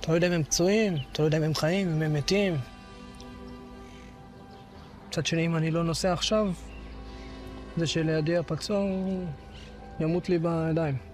[0.00, 2.56] אתה לא יודע אם הם פצועים, אתה לא יודע אם הם חיים, אם הם מתים.
[5.08, 6.52] מצד שני, אם אני לא נוסע עכשיו,
[7.76, 8.84] זה שלידי הפצוע
[10.00, 11.09] ימות לי בידיים.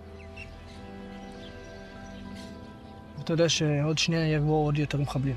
[3.26, 5.34] אתה יודע שעוד שנייה יבואו עוד יותר מחבלים.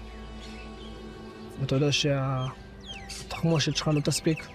[1.59, 4.47] ואתה יודע שהתחמושת שלך לא תספיק.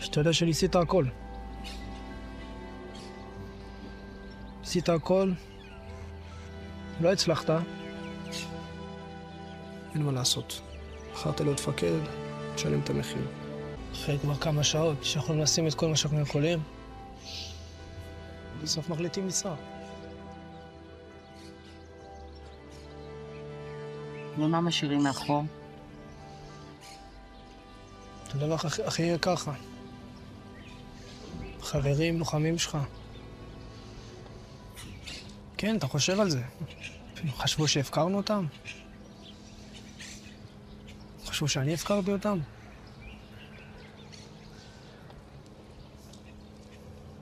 [0.00, 1.04] שאתה יודע שניסית הכל.
[4.60, 5.32] ניסית הכל,
[7.00, 7.50] לא הצלחת,
[9.94, 10.60] אין מה לעשות.
[11.12, 11.98] בחרת להיות מפקד,
[12.54, 13.26] תשלם את המחיר.
[13.92, 16.58] אחרי כבר כמה שעות שאנחנו מנסים את כל מה שאנחנו יכולים,
[18.62, 19.56] בסוף מחליטים לנסוע.
[24.38, 25.44] ומה משאירים מאחור?
[28.34, 29.50] הדבר הכי יקר לך.
[31.60, 32.78] חברים, לוחמים שלך.
[35.56, 36.42] כן, אתה חושב על זה.
[37.36, 38.46] חשבו שהפקרנו אותם?
[41.26, 42.38] חשבו שאני הפקרתי אותם?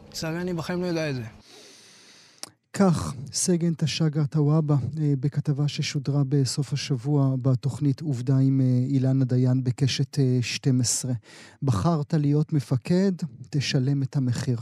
[0.09, 1.40] לצערי אני בחיים לא יודע את זה.
[2.81, 9.65] כך, סגן תשגה טוואבה, אה, בכתבה ששודרה בסוף השבוע בתוכנית עובדה עם אה, אילנה דיין
[9.65, 11.11] בקשת 12.
[11.11, 11.17] אה,
[11.63, 13.13] בחרת להיות מפקד,
[13.51, 14.59] תשלם את המחיר.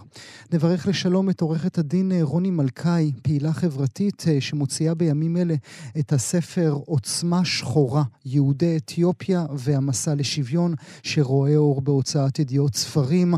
[0.53, 5.55] נברך לשלום את עורכת הדין רוני מלכאי, פעילה חברתית שמוציאה בימים אלה
[5.99, 13.35] את הספר עוצמה שחורה, יהודי אתיופיה והמסע לשוויון, שרואה אור בהוצאת ידיעות ספרים.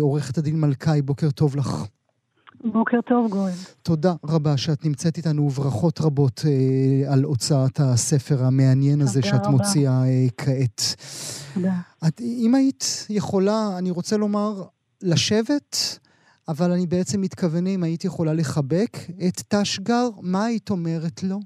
[0.00, 1.86] עורכת הדין מלכאי, בוקר טוב לך.
[2.72, 3.52] בוקר טוב, גואל.
[3.82, 9.50] תודה רבה שאת נמצאת איתנו, וברכות רבות אה, על הוצאת הספר המעניין הזה שאת רבה.
[9.50, 10.80] מוציאה אה, כעת.
[11.54, 11.74] תודה.
[12.08, 14.52] את, אם היית יכולה, אני רוצה לומר,
[15.02, 15.98] לשבת,
[16.48, 18.96] אבל אני בעצם מתכוון אם היית יכולה לחבק
[19.28, 21.38] את תשגר, מה היית אומרת לו?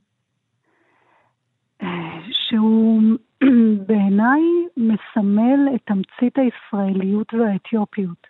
[2.48, 3.02] שהוא
[3.86, 4.40] בעיניי
[4.76, 8.29] מסמל את תמצית הישראליות והאתיופיות.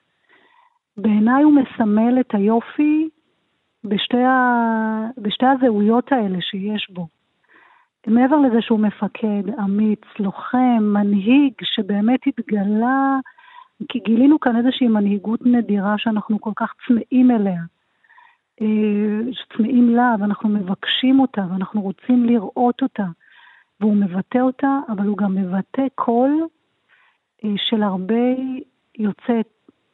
[0.96, 3.08] בעיניי הוא מסמל את היופי
[3.84, 5.06] בשתי, ה...
[5.18, 7.06] בשתי הזהויות האלה שיש בו.
[8.06, 13.18] מעבר לזה שהוא מפקד, אמיץ, לוחם, מנהיג, שבאמת התגלה,
[13.88, 17.62] כי גילינו כאן איזושהי מנהיגות נדירה שאנחנו כל כך צמאים אליה.
[18.60, 19.20] אה,
[19.56, 23.06] צמאים לה, ואנחנו מבקשים אותה, ואנחנו רוצים לראות אותה.
[23.80, 26.46] והוא מבטא אותה, אבל הוא גם מבטא קול
[27.44, 28.24] אה, של הרבה
[28.98, 29.42] יוצאי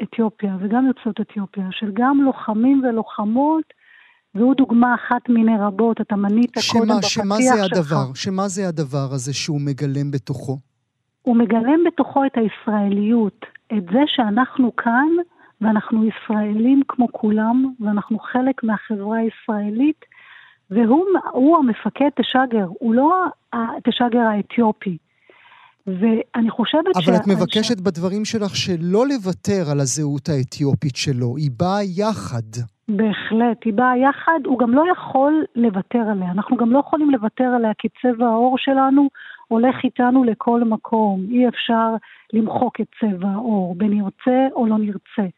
[0.03, 3.65] אתיופיה וגם יוצאות אתיופיה, של גם לוחמים ולוחמות,
[4.35, 8.17] והוא דוגמה אחת מיני רבות, אתה מנית שמה, קודם בפתיח שמה זה הדבר, שלך.
[8.17, 10.59] שמה זה הדבר הזה שהוא מגלם בתוכו?
[11.23, 15.09] הוא מגלם בתוכו את הישראליות, את זה שאנחנו כאן
[15.61, 20.05] ואנחנו ישראלים כמו כולם, ואנחנו חלק מהחברה הישראלית,
[20.71, 24.99] והוא המפקד תשגר, הוא לא התשגר האתיופי.
[25.87, 27.09] ואני חושבת אבל ש...
[27.09, 27.81] אבל את מבקשת ש...
[27.81, 32.49] בדברים שלך שלא לוותר על הזהות האתיופית שלו, היא באה יחד.
[32.89, 36.31] בהחלט, היא באה יחד, הוא גם לא יכול לוותר עליה.
[36.31, 39.09] אנחנו גם לא יכולים לוותר עליה כי צבע העור שלנו
[39.49, 41.27] הולך איתנו לכל מקום.
[41.31, 41.89] אי אפשר
[42.33, 45.29] למחוק את צבע העור, בנרצה או לא נרצה.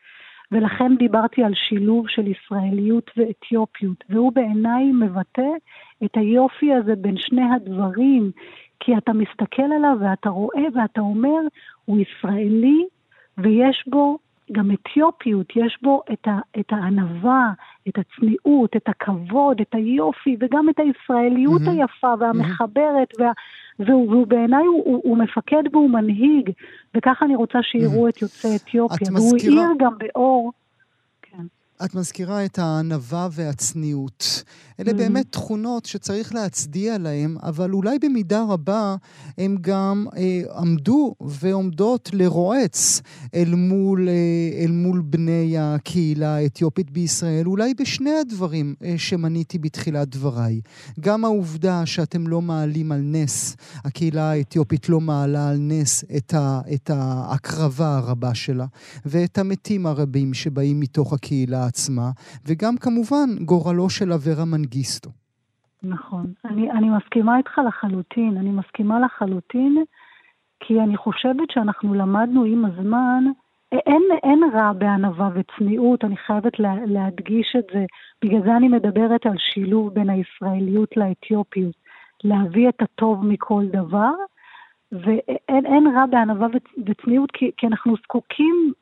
[0.52, 5.50] ולכן דיברתי על שילוב של ישראליות ואתיופיות, והוא בעיניי מבטא
[6.04, 8.30] את היופי הזה בין שני הדברים,
[8.80, 11.40] כי אתה מסתכל עליו ואתה רואה ואתה אומר,
[11.84, 12.86] הוא ישראלי
[13.38, 14.18] ויש בו
[14.52, 17.52] גם אתיופיות, יש בו את, ה, את הענווה,
[17.88, 21.70] את הצניעות, את הכבוד, את היופי וגם את הישראליות mm-hmm.
[21.70, 23.22] היפה והמחברת, mm-hmm.
[23.22, 23.32] וה,
[23.78, 26.50] והוא, והוא בעיניי הוא, הוא, הוא מפקד והוא מנהיג,
[26.94, 28.10] וככה אני רוצה שיראו mm-hmm.
[28.10, 29.08] את יוצאי אתיופיה.
[29.12, 29.64] והוא מזכירה...
[29.64, 30.52] האיר גם באור.
[31.84, 34.24] את מזכירה את הענווה והצניעות.
[34.80, 34.94] אלה mm-hmm.
[34.94, 38.96] באמת תכונות שצריך להצדיע להן, אבל אולי במידה רבה
[39.38, 43.00] הם גם אה, עמדו ועומדות לרועץ
[43.34, 50.08] אל מול, אה, אל מול בני הקהילה האתיופית בישראל, אולי בשני הדברים אה, שמניתי בתחילת
[50.08, 50.60] דבריי.
[51.00, 56.60] גם העובדה שאתם לא מעלים על נס, הקהילה האתיופית לא מעלה על נס את, ה,
[56.74, 58.66] את ההקרבה הרבה שלה,
[59.06, 62.10] ואת המתים הרבים שבאים מתוך הקהילה עצמה,
[62.46, 64.67] וגם כמובן גורלו של אברה מנגיסטו.
[65.82, 66.26] נכון.
[66.44, 68.36] אני, אני מסכימה איתך לחלוטין.
[68.36, 69.84] אני מסכימה לחלוטין,
[70.60, 73.24] כי אני חושבת שאנחנו למדנו עם הזמן,
[73.72, 77.84] אין, אין רע בענווה וצניעות, אני חייבת לה, להדגיש את זה.
[78.22, 81.74] בגלל זה אני מדברת על שילוב בין הישראליות לאתיופיות.
[82.24, 84.12] להביא את הטוב מכל דבר,
[84.92, 86.46] ואין רע בענווה
[86.86, 88.72] וצניעות, כי, כי אנחנו זקוקים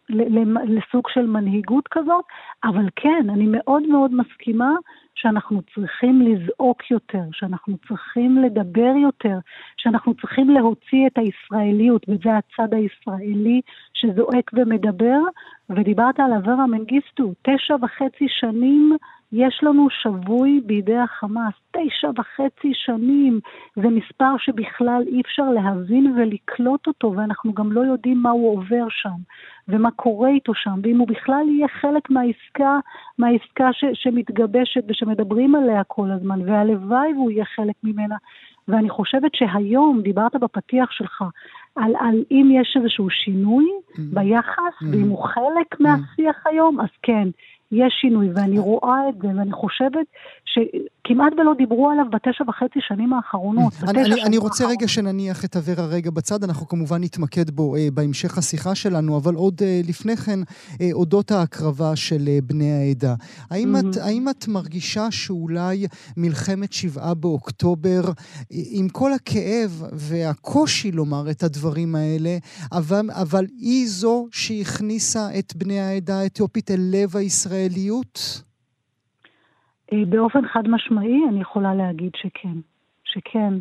[0.65, 2.25] לסוג של מנהיגות כזאת,
[2.65, 4.75] אבל כן, אני מאוד מאוד מסכימה
[5.15, 9.39] שאנחנו צריכים לזעוק יותר, שאנחנו צריכים לדבר יותר,
[9.77, 13.61] שאנחנו צריכים להוציא את הישראליות, וזה הצד הישראלי
[13.95, 15.19] שזועק ומדבר.
[15.71, 18.97] ודיברת על אברה מנגיסטו, תשע וחצי שנים
[19.33, 23.41] יש לנו שבוי בידי החמאס, תשע וחצי שנים.
[23.77, 28.87] זה מספר שבכלל אי אפשר להבין ולקלוט אותו, ואנחנו גם לא יודעים מה הוא עובר
[28.91, 29.17] שם,
[29.69, 32.79] ומה קורה איתו שם, ואם הוא בכלל יהיה חלק מהעסקה,
[33.19, 38.17] מהעסקה ש, שמתגבשת ושמדברים עליה כל הזמן, והלוואי והוא יהיה חלק ממנה.
[38.69, 41.25] ואני חושבת שהיום, דיברת בפתיח שלך,
[41.77, 44.01] על, על אם יש איזשהו שינוי mm-hmm.
[44.13, 44.87] ביחס, mm-hmm.
[44.93, 45.83] ואם הוא חלק mm-hmm.
[45.83, 47.29] מהשיח היום, אז כן.
[47.73, 50.07] יש שינוי, ואני רואה את זה, ואני חושבת
[51.07, 53.73] שכמעט ולא דיברו עליו בתשע וחצי שנים האחרונות.
[53.89, 54.83] אני, אני, אני רוצה האחרונות.
[54.83, 59.35] רגע שנניח את אברה רגע בצד, אנחנו כמובן נתמקד בו אה, בהמשך השיחה שלנו, אבל
[59.35, 60.39] עוד אה, לפני כן,
[60.81, 63.15] אה, אודות ההקרבה של אה, בני העדה.
[63.51, 63.91] האם, mm-hmm.
[63.91, 68.13] את, האם את מרגישה שאולי מלחמת שבעה באוקטובר, אה,
[68.71, 72.37] עם כל הכאב והקושי לומר את הדברים האלה,
[72.73, 77.71] אבל, אבל היא זו שהכניסה את בני העדה האתיופית אל לב הישראל?
[79.93, 82.59] אה, באופן חד משמעי אני יכולה להגיד שכן,
[83.05, 83.55] שכן.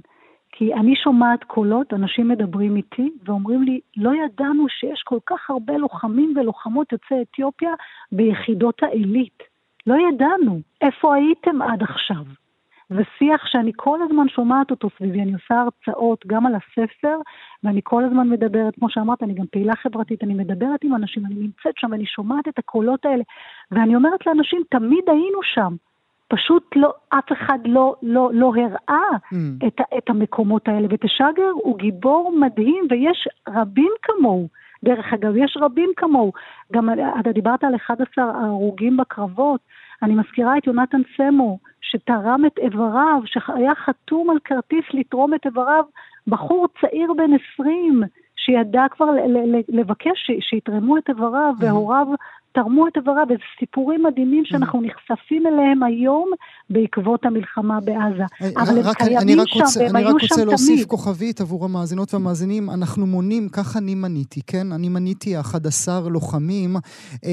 [0.52, 5.78] כי אני שומעת קולות, אנשים מדברים איתי ואומרים לי, לא ידענו שיש כל כך הרבה
[5.78, 7.72] לוחמים ולוחמות יוצאי אתיופיה
[8.12, 9.44] ביחידות העילית.
[9.88, 10.62] לא ידענו.
[10.82, 12.24] איפה הייתם עד עכשיו?
[12.92, 17.18] ושיח שאני כל הזמן שומעת אותו סביבי, אני עושה הרצאות גם על הספר,
[17.64, 21.36] ואני כל הזמן מדברת, כמו שאמרת, אני גם פעילה חברתית, אני מדברת עם אנשים, אני
[21.36, 23.24] נמצאת שם ואני שומעת את הקולות האלה,
[23.72, 25.76] ואני אומרת לאנשים, תמיד היינו שם.
[26.28, 29.68] פשוט לא, אף אחד לא, לא, לא הראה mm.
[29.68, 30.88] את, את המקומות האלה.
[30.90, 34.48] ותשגר הוא גיבור מדהים, ויש רבים כמוהו.
[34.84, 36.32] דרך אגב, יש רבים כמוהו.
[36.74, 39.62] גם אתה דיברת על 11 הרוגים בקרבות.
[40.04, 45.84] אני מזכירה את יונתן סמו, שתרם את איבריו, שהיה חתום על כרטיס לתרום את איבריו,
[46.28, 48.04] בחור צעיר בן 20,
[48.36, 49.06] שידע כבר
[49.70, 52.08] לבקש שיתרמו את איבריו, והוריו
[52.56, 54.50] תרמו את איבריו, וזה סיפורים מדהימים mm.
[54.50, 56.30] שאנחנו נחשפים אליהם היום
[56.70, 58.24] בעקבות המלחמה בעזה.
[58.42, 59.96] אה, אבל הם קיימים שם, והם היו שם תמיד.
[59.96, 64.72] אני רק רוצה להוסיף כוכבית עבור המאזינות והמאזינים, אנחנו מונים, כך אני מניתי, כן?
[64.72, 66.76] אני מניתי 11 לוחמים,
[67.26, 67.30] אה,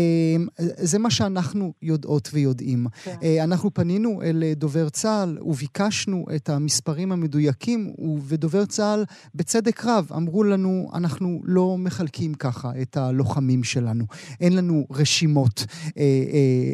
[0.59, 2.87] זה מה שאנחנו יודעות ויודעים.
[3.05, 3.15] כן.
[3.23, 7.93] אה, אנחנו פנינו אל דובר צה"ל וביקשנו את המספרים המדויקים,
[8.29, 9.05] ודובר צה"ל,
[9.35, 14.05] בצדק רב, אמרו לנו, אנחנו לא מחלקים ככה את הלוחמים שלנו.
[14.41, 15.12] אין לנו רשימה.
[15.13, 15.65] רשימות
[15.97, 16.05] אה, אה,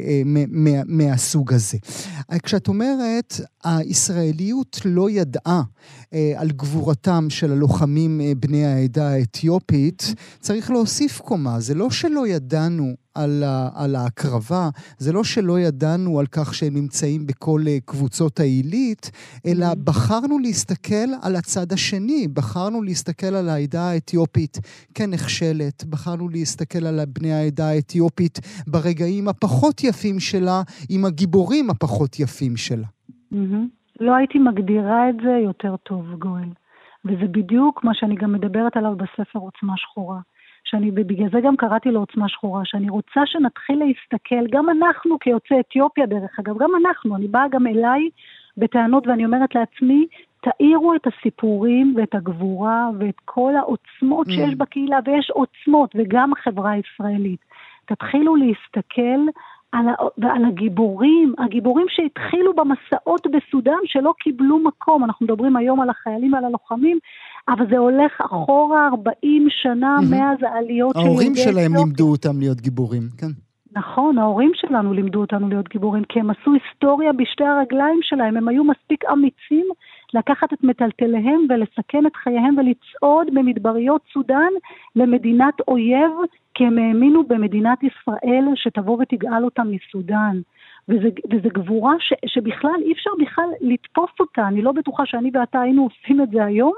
[0.09, 1.79] אה, מה, מהסוג הזה.
[2.42, 5.62] כשאת אומרת, הישראליות לא ידעה
[6.14, 11.61] אה, על גבורתם של הלוחמים אה, בני העדה האתיופית, צריך להוסיף קומה.
[11.61, 14.68] זה לא שלא ידענו על, ה, על ההקרבה,
[14.99, 19.11] זה לא שלא ידענו על כך שהם נמצאים בכל אה, קבוצות העילית,
[19.47, 19.85] אלא mm-hmm.
[19.85, 24.59] בחרנו להסתכל על הצד השני, בחרנו להסתכל על העדה האתיופית
[24.94, 32.57] כנחשלת, בחרנו להסתכל על בני העדה האתיופית ברגעים הפחות יפים שלה, עם הגיבורים הפחות יפים
[32.57, 32.87] שלה.
[33.33, 33.79] Mm-hmm.
[34.01, 36.49] לא הייתי מגדירה את זה יותר טוב, גואל.
[37.05, 40.21] וזה בדיוק מה שאני גם מדברת עליו בספר עוצמה שחורה.
[40.70, 45.61] שאני, ובגלל זה גם קראתי לו עוצמה שחורה, שאני רוצה שנתחיל להסתכל, גם אנחנו כיוצאי
[45.61, 48.09] אתיופיה דרך אגב, גם אנחנו, אני באה גם אליי
[48.57, 50.07] בטענות ואני אומרת לעצמי,
[50.40, 54.31] תאירו את הסיפורים ואת הגבורה ואת כל העוצמות mm.
[54.33, 57.40] שיש בקהילה, ויש עוצמות, וגם החברה הישראלית.
[57.87, 59.20] תתחילו להסתכל
[59.72, 65.04] על, ה, ועל הגיבורים, הגיבורים שהתחילו במסעות בסודאן שלא קיבלו מקום.
[65.04, 66.98] אנחנו מדברים היום על החיילים ועל הלוחמים,
[67.48, 70.16] אבל זה הולך אחורה 40 שנה mm-hmm.
[70.16, 71.09] מאז העליות של יהודי.
[71.09, 73.31] ההורים שלהם לימדו אותם להיות גיבורים, כן.
[73.72, 78.48] נכון, ההורים שלנו לימדו אותנו להיות גיבורים, כי הם עשו היסטוריה בשתי הרגליים שלהם, הם
[78.48, 79.66] היו מספיק אמיצים
[80.14, 84.52] לקחת את מטלטליהם ולסכן את חייהם ולצעוד במדבריות סודאן
[84.96, 86.12] למדינת אויב,
[86.59, 90.40] כי הם האמינו במדינת ישראל שתבוא ותגאל אותם מסודאן.
[90.88, 95.83] וזו גבורה ש, שבכלל אי אפשר בכלל לתפוס אותה, אני לא בטוחה שאני ואתה היינו
[95.83, 96.73] עושים את זה היום,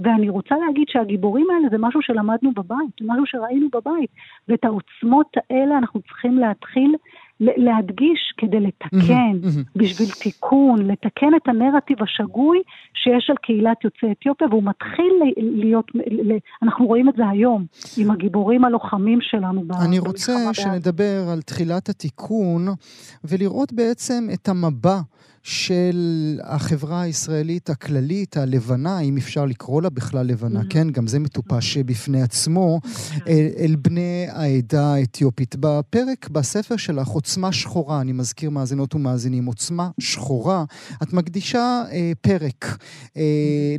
[0.00, 4.10] ואני רוצה להגיד שהגיבורים האלה זה משהו שלמדנו בבית, משהו שראינו בבית,
[4.48, 6.94] ואת העוצמות האלה אנחנו צריכים להתחיל
[7.40, 9.38] להדגיש כדי לתקן,
[9.76, 12.58] בשביל תיקון, לתקן את הנרטיב השגוי
[12.94, 15.86] שיש על קהילת יוצאי אתיופיה, והוא מתחיל להיות,
[16.62, 19.64] אנחנו רואים את זה היום, עם הגיבורים הלוחמים שלנו.
[19.86, 22.66] אני רוצה שנדבר על תחילת התיקון,
[23.24, 25.00] ולראות בעצם את המבע.
[25.42, 30.70] של החברה הישראלית הכללית, הלבנה, אם אפשר לקרוא לה בכלל לבנה, mm-hmm.
[30.70, 30.90] כן?
[30.90, 32.80] גם זה מטופש בפני עצמו,
[33.28, 35.56] אל, אל בני העדה האתיופית.
[35.60, 40.64] בפרק, בספר שלך, עוצמה שחורה, אני מזכיר מאזינות ומאזינים, עוצמה שחורה,
[41.02, 42.78] את מקדישה אה, פרק
[43.16, 43.22] אה,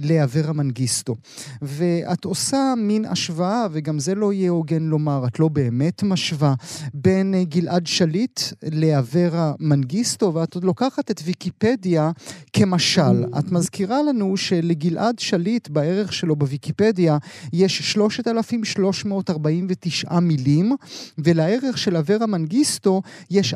[0.02, 1.16] לאברה מנגיסטו.
[1.62, 6.54] ואת עושה מין השוואה, וגם זה לא יהיה הוגן לומר, את לא באמת משווה,
[6.94, 8.40] בין אה, גלעד שליט
[8.72, 11.49] לאברה מנגיסטו, ואת עוד לוקחת את ויקיפדיה.
[11.50, 12.12] בוויקיפדיה
[12.54, 13.24] כמשל.
[13.40, 17.18] את מזכירה לנו שלגלעד שליט בערך שלו בוויקיפדיה
[17.54, 20.76] יש 3,349 מילים,
[21.18, 23.56] ולערך של אברה מנגיסטו יש,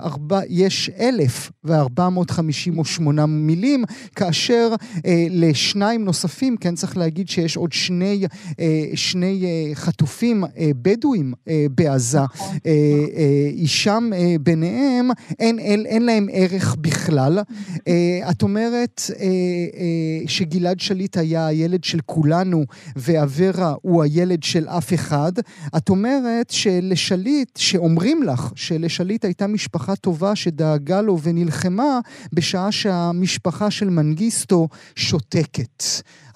[0.49, 3.83] יש 1,458 מילים,
[4.15, 4.69] כאשר
[5.05, 8.25] אה, לשניים נוספים, כן צריך להגיד שיש עוד שני,
[8.59, 10.49] אה, שני אה, חטופים אה,
[10.81, 12.57] בדואים אה, בעזה, נכון.
[12.65, 12.71] אה,
[13.15, 17.39] אה, אישם אה, ביניהם, אין, אין, אין להם ערך בכלל.
[17.87, 22.65] אה, את אומרת אה, אה, שגלעד שליט היה הילד של כולנו
[22.95, 25.31] ואברה הוא הילד של אף אחד.
[25.77, 31.99] את אומרת שלשליט, שאומרים לך שלשליט הייתה משפחה טובה שדאגה לו ונלחמה
[32.33, 35.83] בשעה שהמשפחה של מנגיסטו שותקת.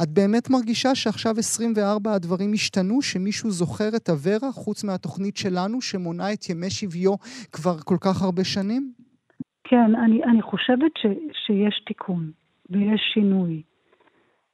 [0.01, 6.33] את באמת מרגישה שעכשיו 24 הדברים השתנו, שמישהו זוכר את אברה חוץ מהתוכנית שלנו שמונה
[6.33, 7.15] את ימי שביו
[7.51, 9.06] כבר כל כך הרבה שנים?
[9.69, 11.05] כן, אני, אני חושבת ש,
[11.45, 12.31] שיש תיקון
[12.69, 13.61] ויש שינוי.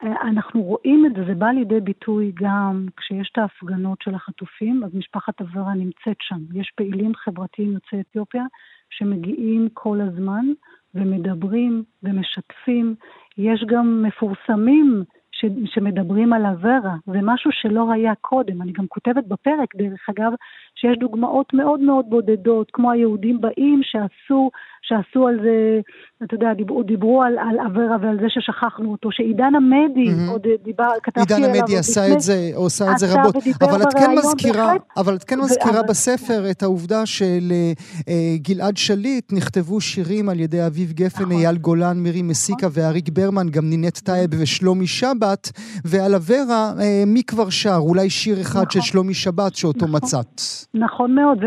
[0.02, 4.84] אה, אנחנו רואים את זה, זה בא לידי ביטוי גם כשיש את ההפגנות של החטופים,
[4.84, 6.38] אז משפחת אברה נמצאת שם.
[6.54, 8.44] יש פעילים חברתיים יוצאי אתיופיה
[8.90, 10.46] שמגיעים כל הזמן
[10.94, 12.94] ומדברים ומשתפים.
[13.38, 18.62] יש גם מפורסמים ש, שמדברים על אברה, זה משהו שלא היה קודם.
[18.62, 20.32] אני גם כותבת בפרק, דרך אגב,
[20.74, 24.50] שיש דוגמאות מאוד מאוד בודדות, כמו היהודים באים שעשו,
[24.82, 25.80] שעשו על זה,
[26.24, 30.30] אתה יודע, דיברו, דיברו על, על אברה, ועל זה ששכחנו אותו, שעידן עמדי mm-hmm.
[30.30, 31.46] עוד דיבר, כתבתי עליו.
[31.46, 33.34] עידן עמדי עשה את זה, עושה את זה רבות.
[33.62, 35.88] אבל את כן מזכירה, בהחלט, אבל את כן מזכירה ו...
[35.88, 41.32] בספר את העובדה שלגלעד שליט נכתבו שירים על ידי אביב גפן, נכון.
[41.32, 42.82] אייל גולן, מירי מסיקה נכון.
[42.82, 45.50] ואריק ברמן, גם נינט טייב ושלומי שבת,
[45.84, 47.76] ועל אברה, אה, מי כבר שר?
[47.76, 48.70] אולי שיר אחד נכון.
[48.70, 49.96] של שלומי שבת שאותו נכון.
[49.96, 50.40] מצאת.
[50.74, 51.38] נכון מאוד,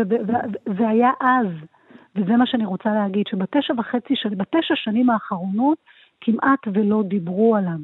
[0.66, 1.46] וזה היה אז,
[2.16, 5.78] וזה מה שאני רוצה להגיד, שבתשע וחצי, בתשע שנים האחרונות
[6.20, 7.78] כמעט ולא דיברו עליו.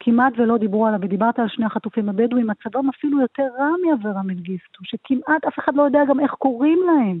[0.00, 4.84] כמעט ולא דיברו עליו, ודיברת על שני החטופים הבדואים, מצבם אפילו יותר רע מאברה מנגיסטו,
[4.84, 7.20] שכמעט אף אחד לא יודע גם איך קוראים להם.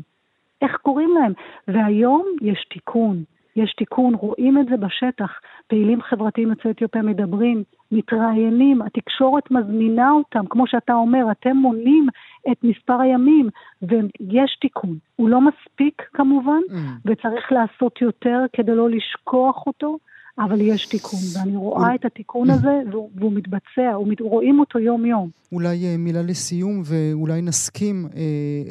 [0.62, 1.32] איך קוראים להם.
[1.68, 3.24] והיום יש תיקון.
[3.56, 5.40] יש תיקון, רואים את זה בשטח.
[5.66, 12.06] פעילים חברתיים יוצאי אתיופיה מדברים, מתראיינים, התקשורת מזמינה אותם, כמו שאתה אומר, אתם מונים
[12.52, 13.48] את מספר הימים,
[13.82, 14.98] ויש תיקון.
[15.16, 16.74] הוא לא מספיק כמובן, mm.
[17.04, 19.98] וצריך לעשות יותר כדי לא לשכוח אותו,
[20.38, 25.30] אבל יש תיקון, ואני רואה את התיקון הזה, והוא, והוא מתבצע, רואים אותו יום-יום.
[25.52, 28.20] אולי אה, מילה לסיום, ואולי נסכים, אה,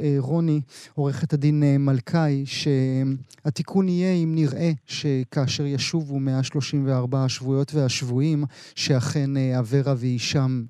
[0.04, 0.62] אה, רוני,
[0.95, 8.43] עורכת הדין מלכאי, שהתיקון יהיה אם נראה שכאשר ישובו 134 השבויות והשבויים,
[8.76, 10.63] שאכן אברה והישם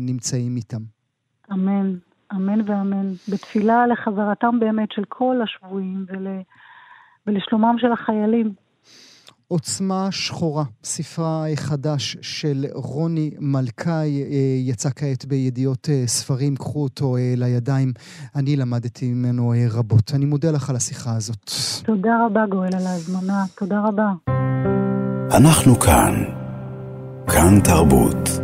[0.00, 0.82] נמצאים איתם.
[1.52, 1.94] אמן,
[2.32, 3.12] אמן ואמן.
[3.28, 6.26] בתפילה לחזרתם באמת של כל השבויים ול...
[7.26, 8.52] ולשלומם של החיילים.
[9.48, 17.16] עוצמה שחורה, ספרה חדש של רוני מלכאי, אה, יצא כעת בידיעות אה, ספרים, קחו אותו
[17.16, 17.92] אה, לידיים.
[18.36, 20.12] אני למדתי ממנו רבות.
[20.14, 21.50] אני מודה לך על השיחה הזאת.
[21.84, 23.44] תודה רבה, גואל, על ההזמנה.
[23.58, 24.12] תודה רבה.
[25.36, 26.24] אנחנו כאן.
[27.26, 28.37] כאן תרבות.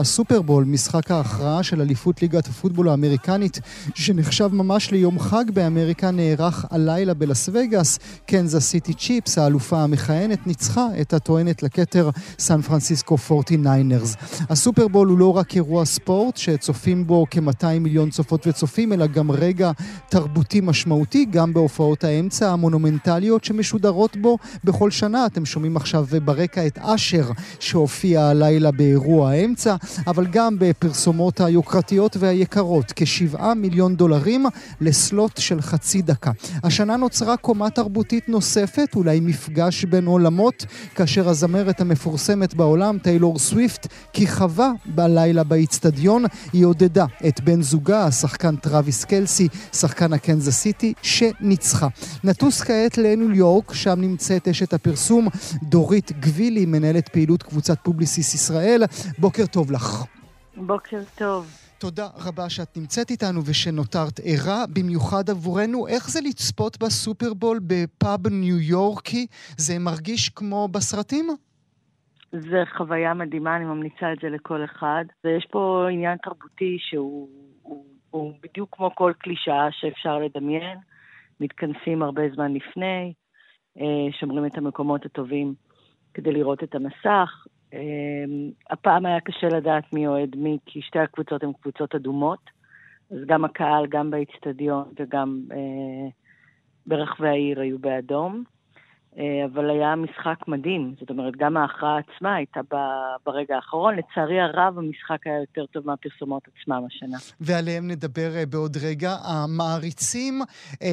[0.00, 3.60] הסופרבול, משחק ההכרעה של אליפות ליגת הפוטבול האמריקנית,
[3.94, 7.98] שנחשב ממש ליום חג באמריקה, נערך הלילה בלאס וגאס.
[8.26, 14.16] קנזס סיטי צ'יפס, האלופה המכהנת, ניצחה את הטוענת לכתר סן פרנסיסקו 49ers.
[14.50, 19.70] הסופרבול הוא לא רק אירוע ספורט שצופים בו כ-200 מיליון צופות וצופים, אלא גם רגע
[20.08, 25.26] תרבותי משמעותי, גם בהופעות האמצע המונומנטליות שמשודרות בו בכל שנה.
[25.26, 29.76] אתם שומעים עכשיו ברקע את אשר שהופיע הלילה באירוע האמצע.
[30.06, 34.46] אבל גם בפרסומות היוקרתיות והיקרות, כשבעה מיליון דולרים
[34.80, 36.30] לסלוט של חצי דקה.
[36.64, 43.86] השנה נוצרה קומה תרבותית נוספת, אולי מפגש בין עולמות, כאשר הזמרת המפורסמת בעולם, טיילור סוויפט,
[44.12, 51.88] כיכבה בלילה באיצטדיון, היא עודדה את בן זוגה, השחקן טראביס קלסי, שחקן הקנזס סיטי, שניצחה.
[52.24, 55.28] נטוס כעת לניו יורק, שם נמצאת אשת הפרסום
[55.62, 58.84] דורית גביל, מנהלת פעילות קבוצת פובליסיס ישראל.
[59.18, 59.75] בוקר טוב לך.
[60.56, 61.46] בוקר טוב.
[61.78, 65.86] תודה רבה שאת נמצאת איתנו ושנותרת ערה, במיוחד עבורנו.
[65.88, 69.26] איך זה לצפות בסופרבול בפאב ניו יורקי?
[69.56, 71.26] זה מרגיש כמו בסרטים?
[72.32, 75.04] זה חוויה מדהימה, אני ממליצה את זה לכל אחד.
[75.24, 77.28] ויש פה עניין תרבותי שהוא
[77.62, 80.78] הוא, הוא בדיוק כמו כל קלישאה שאפשר לדמיין.
[81.40, 83.12] מתכנסים הרבה זמן לפני,
[83.78, 85.54] אה, שומרים את המקומות הטובים
[86.14, 87.46] כדי לראות את המסך.
[87.72, 92.50] אמ, הפעם היה קשה לדעת מי אוהד מי, כי שתי הקבוצות הן קבוצות אדומות,
[93.10, 96.08] אז גם הקהל, גם באיצטדיון וגם אה,
[96.86, 98.44] ברחבי העיר היו באדום.
[99.18, 102.60] אה, אבל היה משחק מדהים, זאת אומרת, גם ההכרעה עצמה הייתה
[103.26, 103.94] ברגע האחרון.
[103.96, 107.16] לצערי הרב, המשחק היה יותר טוב מהפרסומות עצמם השנה.
[107.40, 109.10] ועליהם נדבר אה, בעוד רגע.
[109.24, 110.46] המעריצים אה,
[110.82, 110.92] אה,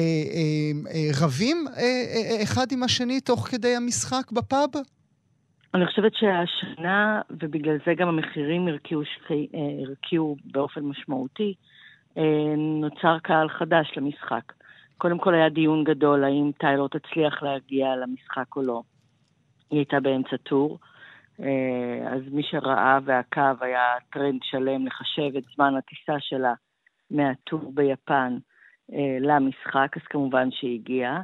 [0.94, 4.70] אה, רבים אה, אה, אחד עם השני תוך כדי המשחק בפאב?
[5.74, 9.36] אני חושבת שהשנה, ובגלל זה גם המחירים הרקיעו, אה,
[9.86, 11.54] הרקיעו באופן משמעותי,
[12.18, 14.52] אה, נוצר קהל חדש למשחק.
[14.98, 18.82] קודם כל היה דיון גדול האם טיילור תצליח להגיע למשחק או לא.
[19.70, 20.78] היא הייתה באמצע טור,
[21.40, 26.54] אה, אז מי שראה ועקב היה טרנד שלם לחשב את זמן הטיסה שלה
[27.10, 28.38] מהטור ביפן
[29.20, 31.22] למשחק, אז כמובן שהיא הגיעה.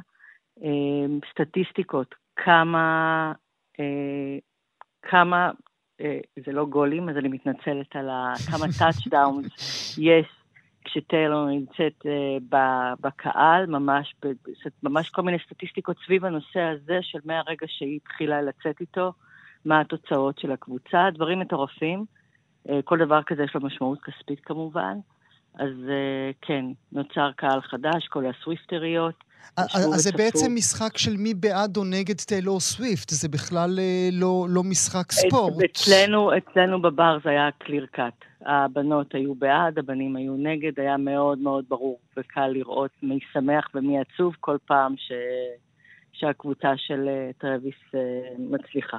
[1.31, 3.33] סטטיסטיקות, כמה
[5.01, 5.51] כמה,
[6.01, 8.09] אה, זה לא גולים, אז אני מתנצלת על
[8.51, 9.53] כמה טאצ'דאונס
[10.11, 10.25] יש
[10.83, 12.37] כשטיילור נמצאת אה,
[13.01, 14.15] בקהל, ממש,
[14.83, 19.13] ממש כל מיני סטטיסטיקות סביב הנושא הזה של מהרגע שהיא התחילה לצאת איתו,
[19.65, 22.05] מה התוצאות של הקבוצה, דברים מטורפים.
[22.85, 24.97] כל דבר כזה יש לו משמעות כספית כמובן.
[25.55, 25.73] אז
[26.41, 29.23] כן, נוצר קהל חדש, כל הסוויפטריות.
[29.57, 34.45] אז זה בעצם משחק של מי בעד או נגד טיילור סוויפט, זה בכלל אה, לא,
[34.49, 35.53] לא משחק ספורט.
[35.63, 38.13] אצלנו, אצלנו בבר זה היה clear cut.
[38.45, 43.99] הבנות היו בעד, הבנים היו נגד, היה מאוד מאוד ברור וקל לראות מי שמח ומי
[43.99, 45.11] עצוב כל פעם ש...
[46.21, 47.99] שהקבוצה של אה, טרוויס אה,
[48.39, 48.97] מצליחה.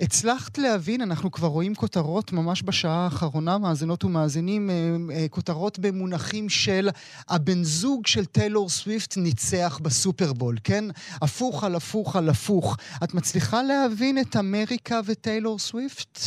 [0.00, 6.88] הצלחת להבין, אנחנו כבר רואים כותרות ממש בשעה האחרונה, מאזינות ומאזינים, אה, כותרות במונחים של
[7.30, 10.84] הבן זוג של טיילור סוויפט ניצח בסופרבול, כן?
[11.22, 12.76] הפוך על הפוך על הפוך.
[13.04, 16.18] את מצליחה להבין את אמריקה וטיילור סוויפט?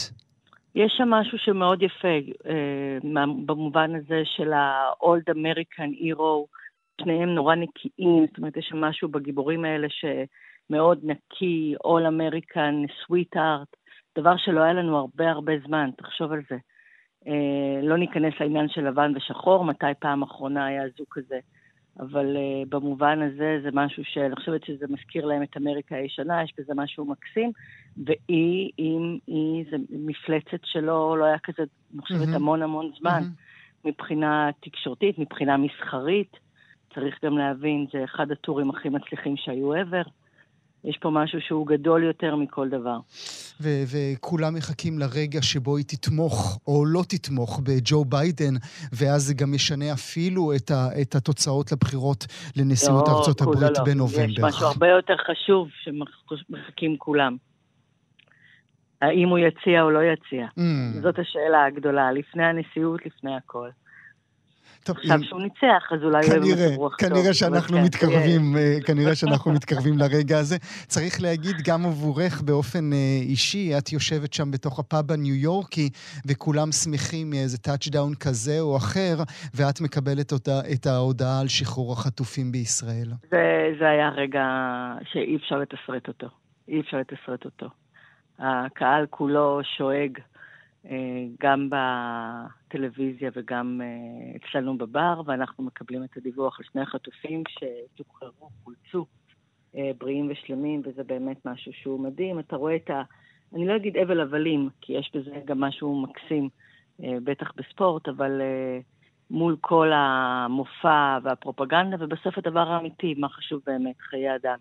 [0.76, 2.18] יש שם משהו שמאוד יפה,
[3.46, 6.63] במובן הזה של ה-Old American Hero.
[7.02, 13.38] שניהם נורא נקיים, זאת אומרת, יש שם משהו בגיבורים האלה שמאוד נקי, All American, sweet
[13.38, 13.78] art,
[14.18, 16.58] דבר שלא היה לנו הרבה הרבה זמן, תחשוב על זה.
[17.28, 21.40] אה, לא ניכנס לעניין של לבן ושחור, מתי פעם אחרונה היה זוג כזה,
[22.00, 26.54] אבל אה, במובן הזה זה משהו שאני חושבת שזה מזכיר להם את אמריקה הישנה, יש
[26.58, 27.52] בזה משהו מקסים,
[27.98, 31.64] והיא, היא, היא, זה מפלצת שלא לא היה כזה,
[31.94, 32.36] אני חושבת, mm-hmm.
[32.36, 33.90] המון המון זמן, mm-hmm.
[33.90, 36.43] מבחינה תקשורתית, מבחינה מסחרית.
[36.96, 40.10] צריך גם להבין, זה אחד הטורים הכי מצליחים שהיו ever.
[40.84, 42.98] יש פה משהו שהוא גדול יותר מכל דבר.
[43.62, 48.54] ו- וכולם מחכים לרגע שבו היא תתמוך או לא תתמוך בג'ו ביידן,
[48.94, 52.26] ואז זה גם ישנה אפילו את, ה- את התוצאות לבחירות
[52.58, 54.30] לנשיאות לא, ארצות הברית לא, בנובמבר.
[54.30, 57.38] יש משהו הרבה יותר חשוב שמחכים כולם.
[59.02, 60.48] האם הוא יציע או לא יציע.
[60.60, 61.02] Mm.
[61.02, 63.70] זאת השאלה הגדולה, לפני הנשיאות, לפני הכל.
[64.84, 65.24] טוב, עכשיו אם...
[65.24, 67.34] שהוא ניצח, אז אולי כנראה, יהיה רוח כנראה טוב.
[67.34, 70.58] שאנחנו כן, מתקרבים, אה, כנראה שאנחנו מתקרבים לרגע הזה.
[70.88, 75.90] צריך להגיד, גם עבורך באופן אה, אישי, את יושבת שם בתוך הפאב הניו יורקי,
[76.28, 79.16] וכולם שמחים מאיזה טאצ'דאון כזה או אחר,
[79.56, 83.10] ואת מקבלת אותה, את ההודעה על שחרור החטופים בישראל.
[83.32, 84.46] זה, זה היה רגע
[85.12, 86.28] שאי אפשר לתסרט אותו.
[86.68, 87.68] אי אפשר לתסרט אותו.
[88.40, 90.20] הקהל כולו שואג
[91.40, 93.82] גם בטלוויזיה וגם
[94.36, 99.06] אצלנו בבר, ואנחנו מקבלים את הדיווח על שני החטופים ששוחררו, חולצו
[99.98, 102.40] בריאים ושלמים, וזה באמת משהו שהוא מדהים.
[102.40, 103.02] אתה רואה את ה...
[103.54, 106.50] אני לא אגיד אבל הבלים, כי יש בזה גם משהו מקסים,
[107.00, 108.42] בטח בספורט, אבל
[109.32, 114.58] מול כל המופע והפרופגנדה, ובסוף הדבר האמיתי, מה חשוב באמת, חיי אדם.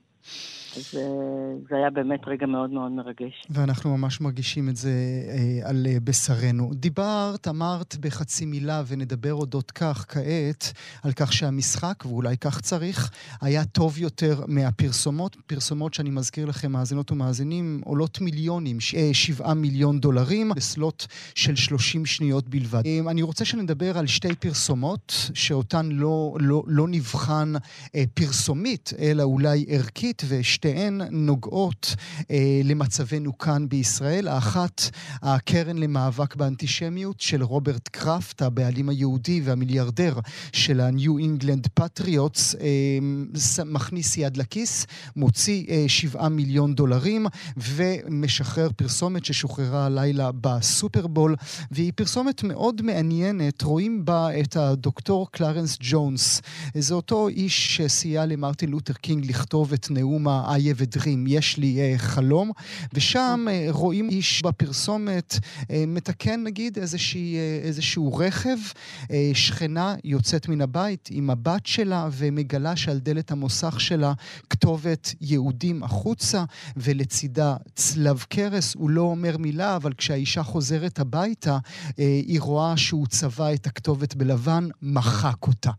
[0.76, 0.82] אה,
[1.68, 3.46] זה היה באמת רגע מאוד מאוד מרגש.
[3.50, 4.90] ואנחנו ממש מרגישים את זה
[5.28, 6.70] אה, על אה, בשרנו.
[6.74, 13.10] דיברת, אמרת בחצי מילה, ונדבר אודות כך כעת, על כך שהמשחק, ואולי כך צריך,
[13.40, 15.36] היה טוב יותר מהפרסומות.
[15.46, 18.78] פרסומות שאני מזכיר לכם, מאזינות ומאזינים, עולות מיליונים,
[19.12, 22.82] שבעה מיליון דולרים, בסלוט של 30 שניות בלבד.
[23.08, 27.52] אני רוצה שנדבר על שתי פרסומות, שאותן לא, לא, לא נבחן
[28.14, 30.62] פרסומית, אלא אולי ערכית, ושתי...
[30.62, 31.94] שתיהן נוגעות
[32.30, 34.28] אה, למצבנו כאן בישראל.
[34.28, 34.82] האחת,
[35.22, 40.18] הקרן למאבק באנטישמיות של רוברט קראפט, הבעלים היהודי והמיליארדר
[40.52, 44.86] של ה-New England Patriots, אה, מכניס יד לכיס,
[45.16, 51.36] מוציא אה, 7 מיליון דולרים ומשחרר פרסומת ששוחררה הלילה בסופרבול,
[51.70, 53.62] והיא פרסומת מאוד מעניינת.
[53.62, 56.42] רואים בה את הדוקטור קלרנס ג'ונס.
[56.74, 60.57] זה אותו איש שסייע למרטין לותר קינג לכתוב את נאום ה...
[60.57, 62.50] I have a dream, יש לי uh, חלום,
[62.92, 68.57] ושם uh, רואים איש בפרסומת uh, מתקן נגיד איזושהי, איזשהו רכב,
[69.34, 74.12] שכנה יוצאת מן הבית עם הבת שלה ומגלה שעל דלת המוסך שלה
[74.50, 76.44] כתובת יהודים החוצה
[76.76, 81.59] ולצידה צלב קרס, הוא לא אומר מילה, אבל כשהאישה חוזרת הביתה,
[81.96, 85.70] היא רואה שהוא צבע את הכתובת בלבן, מחק אותה.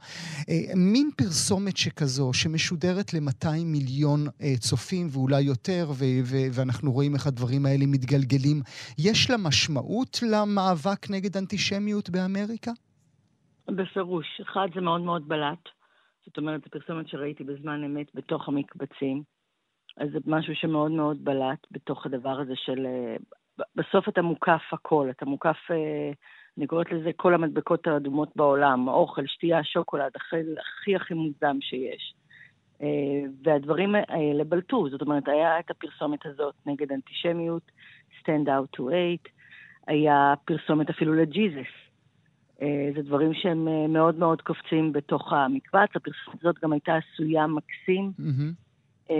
[0.75, 7.27] מין פרסומת שכזו, שמשודרת ל-200 מיליון uh, צופים ואולי יותר, ו- ו- ואנחנו רואים איך
[7.27, 8.61] הדברים האלה מתגלגלים.
[8.97, 12.71] יש לה משמעות למאבק נגד אנטישמיות באמריקה?
[13.67, 14.41] בפירוש.
[14.41, 15.69] אחד, זה מאוד מאוד בלט.
[16.25, 19.23] זאת אומרת, זו פרסומת שראיתי בזמן אמת בתוך המקבצים.
[19.97, 22.85] אז זה משהו שמאוד מאוד בלט בתוך הדבר הזה של...
[22.85, 23.15] אה,
[23.75, 26.11] בסוף אתה מוקף הכל, אתה מוקף, אה,
[26.57, 32.13] אני קוראת לזה כל המדבקות האדומות בעולם, אוכל, שתייה, שוקולד, הכי הכי, מוגזם שיש.
[32.81, 32.87] אה,
[33.43, 37.71] והדברים האלה בלטו, זאת אומרת, היה את הפרסומת הזאת נגד אנטישמיות,
[38.21, 39.29] Stand Out to Eight,
[39.87, 41.71] היה פרסומת אפילו לג'יזס.
[42.61, 45.89] אה, זה דברים שהם אה, מאוד מאוד קופצים בתוך המקבץ.
[45.95, 49.13] הפרסומת הזאת גם הייתה עשויה מקסים, mm-hmm.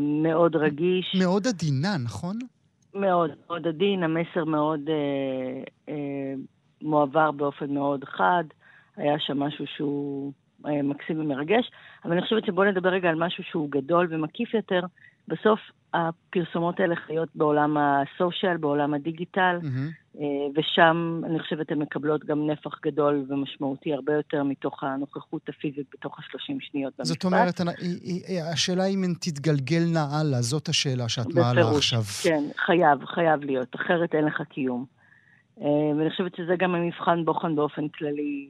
[0.00, 1.16] מאוד רגיש.
[1.20, 2.38] מאוד עדינה, נכון?
[2.94, 6.34] מאוד, מאוד עדין, המסר מאוד אה, אה,
[6.82, 8.44] מועבר באופן מאוד חד.
[8.96, 10.32] היה שם משהו שהוא
[10.64, 11.70] מקסים ומרגש,
[12.04, 14.80] אבל אני חושבת שבואו נדבר רגע על משהו שהוא גדול ומקיף יותר.
[15.28, 15.60] בסוף
[15.94, 20.18] הפרסומות האלה חיות בעולם הסושיאל, בעולם הדיגיטל, mm-hmm.
[20.56, 26.18] ושם אני חושבת הן מקבלות גם נפח גדול ומשמעותי הרבה יותר מתוך הנוכחות הפיזית בתוך
[26.18, 27.14] השלושים שניות במשפט.
[27.14, 27.60] זאת אומרת,
[28.52, 32.02] השאלה אם הן תתגלגלנה הלאה, זאת השאלה שאת מעלה עכשיו.
[32.22, 34.84] כן, חייב, חייב להיות, אחרת אין לך קיום.
[35.60, 35.66] אה,
[35.98, 38.48] ואני חושבת שזה גם המבחן בוחן באופן כללי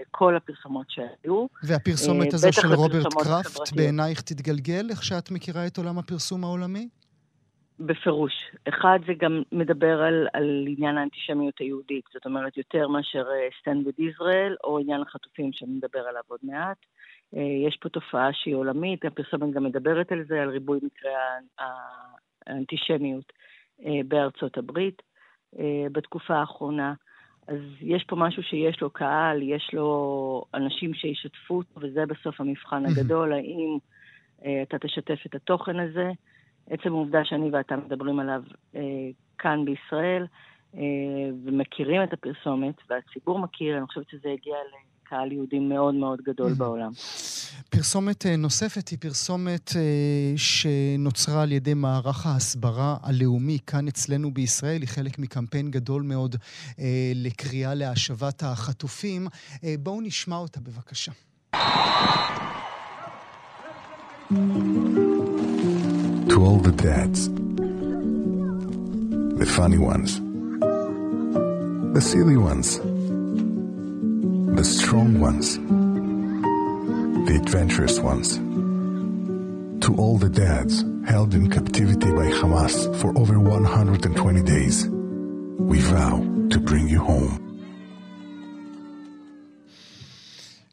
[0.00, 1.46] לכל הפרסומות שהיו.
[1.62, 6.88] והפרסומת אה, הזו של רוברט קראפט בעינייך תתגלגל, איך שאת מכירה את עולם הפרסום העולמי?
[7.80, 8.32] בפירוש.
[8.68, 13.24] אחד, זה גם מדבר על, על עניין האנטישמיות היהודית, זאת אומרת, יותר מאשר
[13.60, 16.78] stand by ישראל, או עניין החטופים שנדבר עליו עוד מעט.
[17.36, 21.10] אה, יש פה תופעה שהיא עולמית, הפרסומת גם מדברת על זה, על ריבוי מקרי
[22.46, 23.32] האנטישמיות
[23.84, 25.02] אה, בארצות הברית
[25.92, 26.94] בתקופה האחרונה.
[27.48, 32.86] אז יש פה משהו שיש לו קהל, יש לו אנשים שישתפו אותו, וזה בסוף המבחן
[32.86, 33.78] הגדול, האם
[34.44, 36.10] אה, אתה תשתף את התוכן הזה.
[36.70, 38.42] עצם העובדה שאני ואתה מדברים עליו
[38.76, 38.80] אה,
[39.38, 40.26] כאן בישראל,
[40.74, 40.80] אה,
[41.44, 44.91] ומכירים את הפרסומת, והציבור מכיר, אני חושבת שזה הגיע ל...
[45.12, 46.90] קהל יהודי מאוד מאוד גדול בעולם.
[47.70, 49.82] פרסומת אה, נוספת היא פרסומת אה,
[50.36, 54.80] שנוצרה על ידי מערך ההסברה הלאומי כאן אצלנו בישראל.
[54.80, 56.36] היא חלק מקמפיין גדול מאוד
[56.78, 59.26] אה, לקריאה להשבת החטופים.
[59.80, 61.12] בואו נשמע אותה בבקשה.
[66.32, 67.20] To all the dads,
[69.40, 70.10] the funny ones,
[71.96, 72.68] the silly ones,
[74.54, 75.56] the strong ones,
[77.26, 78.36] the adventurous ones.
[79.84, 86.18] To all the dads held in captivity by Hamas for over 120 days, we vow
[86.50, 87.51] to bring you home.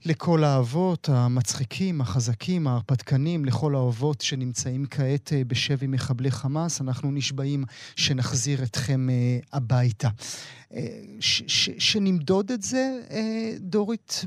[0.10, 7.62] לכל האבות המצחיקים, החזקים, ההרפתקנים, לכל האהובות שנמצאים כעת אה, בשבי מחבלי חמאס, אנחנו נשבעים
[7.96, 9.16] שנחזיר אתכם אה,
[9.54, 10.08] הביתה.
[10.74, 10.80] אה,
[11.80, 12.84] שנמדוד את זה,
[13.60, 14.26] דורית,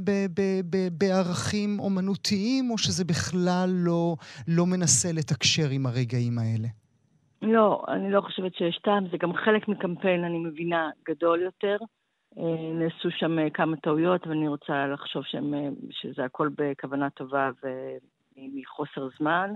[0.99, 4.17] בערכים אומנותיים, או שזה בכלל לא,
[4.49, 6.69] לא מנסה לתקשר עם הרגעים האלה?
[7.43, 11.77] לא, אני לא חושבת שיש טעם, זה גם חלק מקמפיין, אני מבינה, גדול יותר.
[12.39, 17.51] אה, נעשו שם אה, כמה טעויות, ואני רוצה לחשוב שהם, אה, שזה הכל בכוונה טובה
[18.39, 19.51] ומחוסר זמן.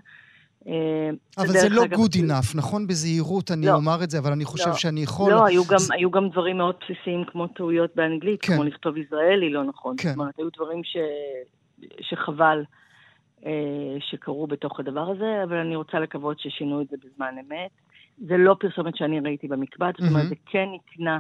[1.39, 2.87] אבל זה לא good enough, נכון?
[2.87, 5.33] בזהירות אני לא, אומר את זה, אבל אני חושב לא, שאני יכול...
[5.33, 8.55] לא, היו גם, היו גם דברים מאוד בסיסיים כמו טעויות באנגלית, כן.
[8.55, 9.95] כמו לכתוב ישראלי לא נכון.
[9.99, 10.09] כן.
[10.09, 10.97] זאת אומרת, היו דברים ש...
[12.01, 12.65] שחבל
[14.01, 17.71] שקרו בתוך הדבר הזה, אבל אני רוצה לקוות ששינו את זה בזמן אמת.
[18.19, 21.19] זה לא פרסומת שאני ראיתי במקבץ, זאת אומרת, זה כן נקנה.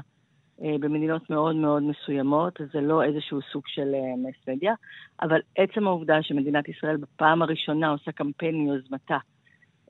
[0.62, 3.88] אה, במדינות מאוד מאוד מסוימות, זה לא איזשהו סוג של
[4.18, 4.74] מס אה, מדיה,
[5.22, 9.16] אבל עצם העובדה שמדינת ישראל בפעם הראשונה עושה קמפיין מיוזמתה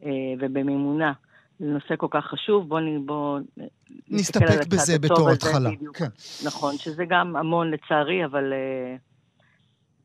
[0.02, 0.10] אה,
[0.40, 1.12] ובמימונה
[1.60, 3.38] לנושא כל כך חשוב, בואו בוא
[4.08, 5.70] נסתפק בזה בתור התחלה.
[5.94, 6.08] כן.
[6.46, 8.52] נכון, שזה גם המון לצערי, אבל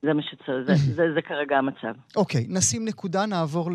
[0.02, 1.94] זה מה שצריך, זה, זה, זה כרגע המצב.
[2.16, 3.70] אוקיי, okay, נשים נקודה, נעבור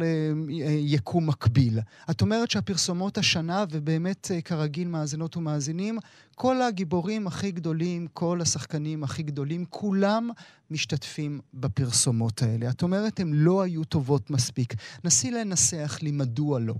[0.90, 1.78] ליקום מקביל.
[2.10, 5.98] את אומרת שהפרסומות השנה, ובאמת אה, כרגיל מאזינות ומאזינים,
[6.34, 10.28] כל הגיבורים הכי גדולים, כל השחקנים הכי גדולים, כולם
[10.70, 12.70] משתתפים בפרסומות האלה.
[12.70, 14.72] את אומרת, הן לא היו טובות מספיק.
[15.04, 16.74] נסי לנסח לי מדוע לא.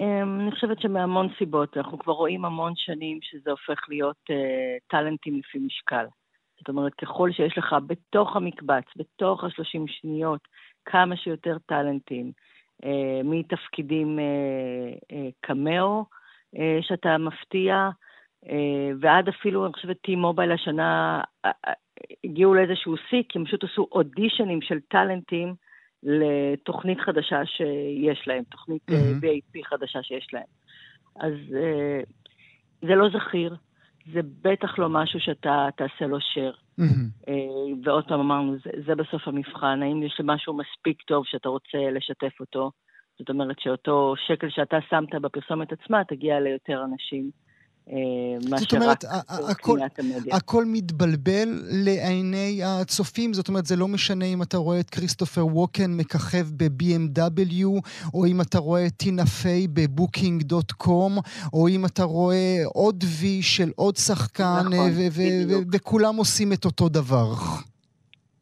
[0.00, 1.76] אמ, אני חושבת שמהמון סיבות.
[1.76, 4.34] אנחנו כבר רואים המון שנים שזה הופך להיות uh,
[4.90, 6.04] טאלנטים לפי משקל.
[6.62, 10.40] זאת אומרת, ככל שיש לך בתוך המקבץ, בתוך השלושים שניות,
[10.84, 12.32] כמה שיותר טאלנטים,
[12.84, 14.24] אה, מתפקידים אה,
[15.12, 16.04] אה, קמאו,
[16.58, 17.90] אה, שאתה מפתיע,
[18.48, 21.72] אה, ועד אפילו, אני חושבת, T-Mobile השנה אה, אה,
[22.24, 25.54] הגיעו לאיזשהו שיא, כי הם פשוט עשו אודישנים של טאלנטים
[26.02, 29.24] לתוכנית חדשה שיש להם, תוכנית mm-hmm.
[29.24, 30.50] VIP חדשה שיש להם.
[31.16, 32.00] אז אה,
[32.82, 33.56] זה לא זכיר,
[34.12, 36.80] זה בטח לא משהו שאתה תעשה לו share.
[36.80, 37.30] Mm-hmm.
[37.84, 42.40] ועוד פעם אמרנו, זה, זה בסוף המבחן, האם יש משהו מספיק טוב שאתה רוצה לשתף
[42.40, 42.70] אותו?
[43.18, 47.30] זאת אומרת שאותו שקל שאתה שמת בפרסומת עצמה תגיע ליותר אנשים.
[47.88, 49.04] אה, זאת אומרת,
[49.50, 49.78] הכל,
[50.32, 51.48] הכל מתבלבל
[51.84, 57.66] לעיני הצופים, זאת אומרת, זה לא משנה אם אתה רואה את כריסטופר ווקן מככב ב-BMW,
[58.14, 61.18] או אם אתה רואה את טינה פיי בבוקינג.קום,
[61.52, 64.90] או אם אתה רואה עוד וי של עוד שחקן, נכון,
[65.72, 67.32] וכולם עושים את אותו דבר.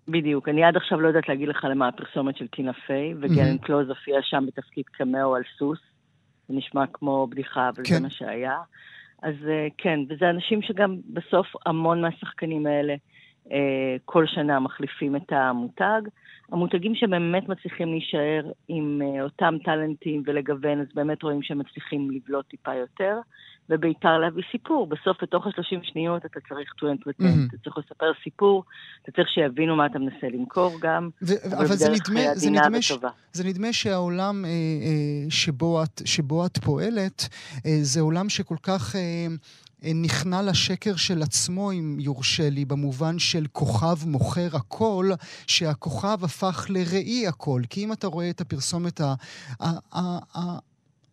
[0.08, 0.48] בדיוק.
[0.48, 4.16] אני עד עכשיו לא יודעת להגיד לך למה הפרסומת של טינה פיי, וגלן קלוז הופיע
[4.22, 5.78] שם בתפקיד קמאו על סוס.
[6.48, 7.94] זה נשמע כמו בדיחה, אבל כן.
[7.94, 8.56] זה מה שהיה.
[9.22, 12.94] אז אה, כן, וזה אנשים שגם בסוף המון מהשחקנים האלה
[13.52, 16.00] אה, כל שנה מחליפים את המותג.
[16.52, 22.46] המותגים שבאמת מצליחים להישאר עם אה, אותם טאלנטים ולגוון, אז באמת רואים שהם מצליחים לבלוט
[22.48, 23.18] טיפה יותר.
[23.70, 24.86] ובעיקר להביא סיפור.
[24.86, 27.48] בסוף, בתוך ה-30 שניות אתה צריך to entertain, mm-hmm.
[27.48, 28.64] אתה צריך לספר סיפור,
[29.02, 32.92] אתה צריך שיבינו מה אתה מנסה למכור גם, ו- אבל זה נדמה, זה נדמה, ש-
[33.32, 37.28] זה נדמה שהעולם אה, אה, שבו, את, שבו את פועלת,
[37.66, 38.96] אה, זה עולם שכל כך...
[38.96, 39.36] אה, אה
[39.84, 45.10] נכנע לשקר של עצמו, אם יורשה לי, במובן של כוכב מוכר הכל,
[45.46, 47.62] שהכוכב הפך לראי הכל.
[47.70, 50.54] כי אם אתה רואה את הפרסומת ה...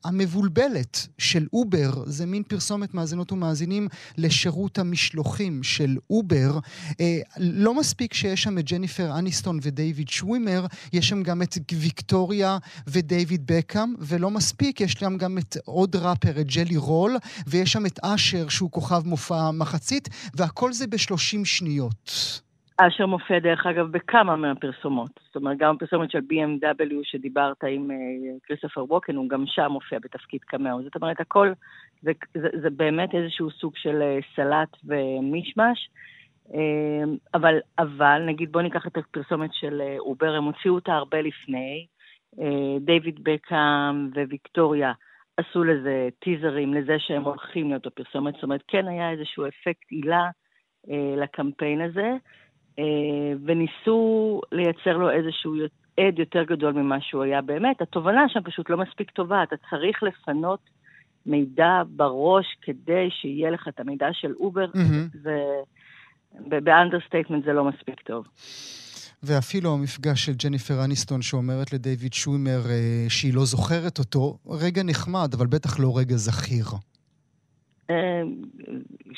[0.04, 3.88] המבולבלת של אובר, זה מין פרסומת מאזינות ומאזינים
[4.18, 6.60] לשירות המשלוחים של אובר.
[7.00, 12.58] אה, לא מספיק שיש שם את ג'ניפר אניסטון ודייוויד שווימר, יש שם גם את ויקטוריה
[12.88, 17.18] ודייוויד בקאם, ולא מספיק, יש שם גם את עוד ראפר, את ג'לי רול,
[17.48, 22.42] ויש שם את אשר שהוא כוכב מופע מחצית, והכל זה בשלושים שניות.
[22.78, 25.20] אשר מופיע דרך אגב בכמה מהפרסומות.
[25.26, 27.90] זאת אומרת, גם הפרסומת של BMW שדיברת עם
[28.44, 30.84] כריסטופר uh, ווקן, הוא גם שם מופיע בתפקיד קמאו.
[30.84, 31.52] זאת אומרת, הכל,
[32.02, 35.90] זה, זה, זה באמת איזשהו סוג של uh, סלט ומישמש.
[36.48, 36.54] Uh,
[37.34, 41.86] אבל, אבל, נגיד, בואו ניקח את הפרסומת של uh, אובר, הם הוציאו אותה הרבה לפני.
[42.36, 42.40] Uh,
[42.80, 44.92] דיוויד בקאם וויקטוריה
[45.38, 48.34] עשו לזה טיזרים, לזה שהם הולכים להיות בפרסומת.
[48.34, 50.30] זאת אומרת, כן היה איזשהו אפקט הילה
[50.88, 52.12] uh, לקמפיין הזה.
[52.80, 52.84] אה,
[53.46, 55.56] וניסו לייצר לו איזשהו
[55.98, 57.82] עוד יותר גדול ממה שהוא היה באמת.
[57.82, 60.60] התובנה שם פשוט לא מספיק טובה, אתה צריך לפנות
[61.26, 65.30] מידע בראש כדי שיהיה לך את המידע של אובר, mm-hmm.
[66.52, 68.26] וב understatement זה לא מספיק טוב.
[69.24, 75.30] ואפילו המפגש של ג'ניפר אניסטון שאומרת לדייוויד שווימר אה, שהיא לא זוכרת אותו, רגע נחמד,
[75.34, 76.66] אבל בטח לא רגע זכיר.
[77.90, 78.22] אה,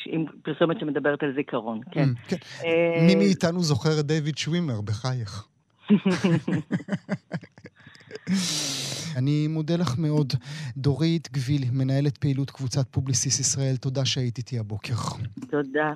[0.05, 2.09] עם פרסומת שמדברת על זיכרון, כן.
[2.27, 2.37] כן.
[2.65, 5.47] אה, מי מאיתנו זוכר את דיוויד שווימר, בחייך.
[9.17, 10.33] אני מודה לך מאוד.
[10.77, 14.93] דורית גביל, מנהלת פעילות קבוצת פובליסיס ישראל, תודה שהיית איתי הבוקר.
[15.49, 15.93] תודה.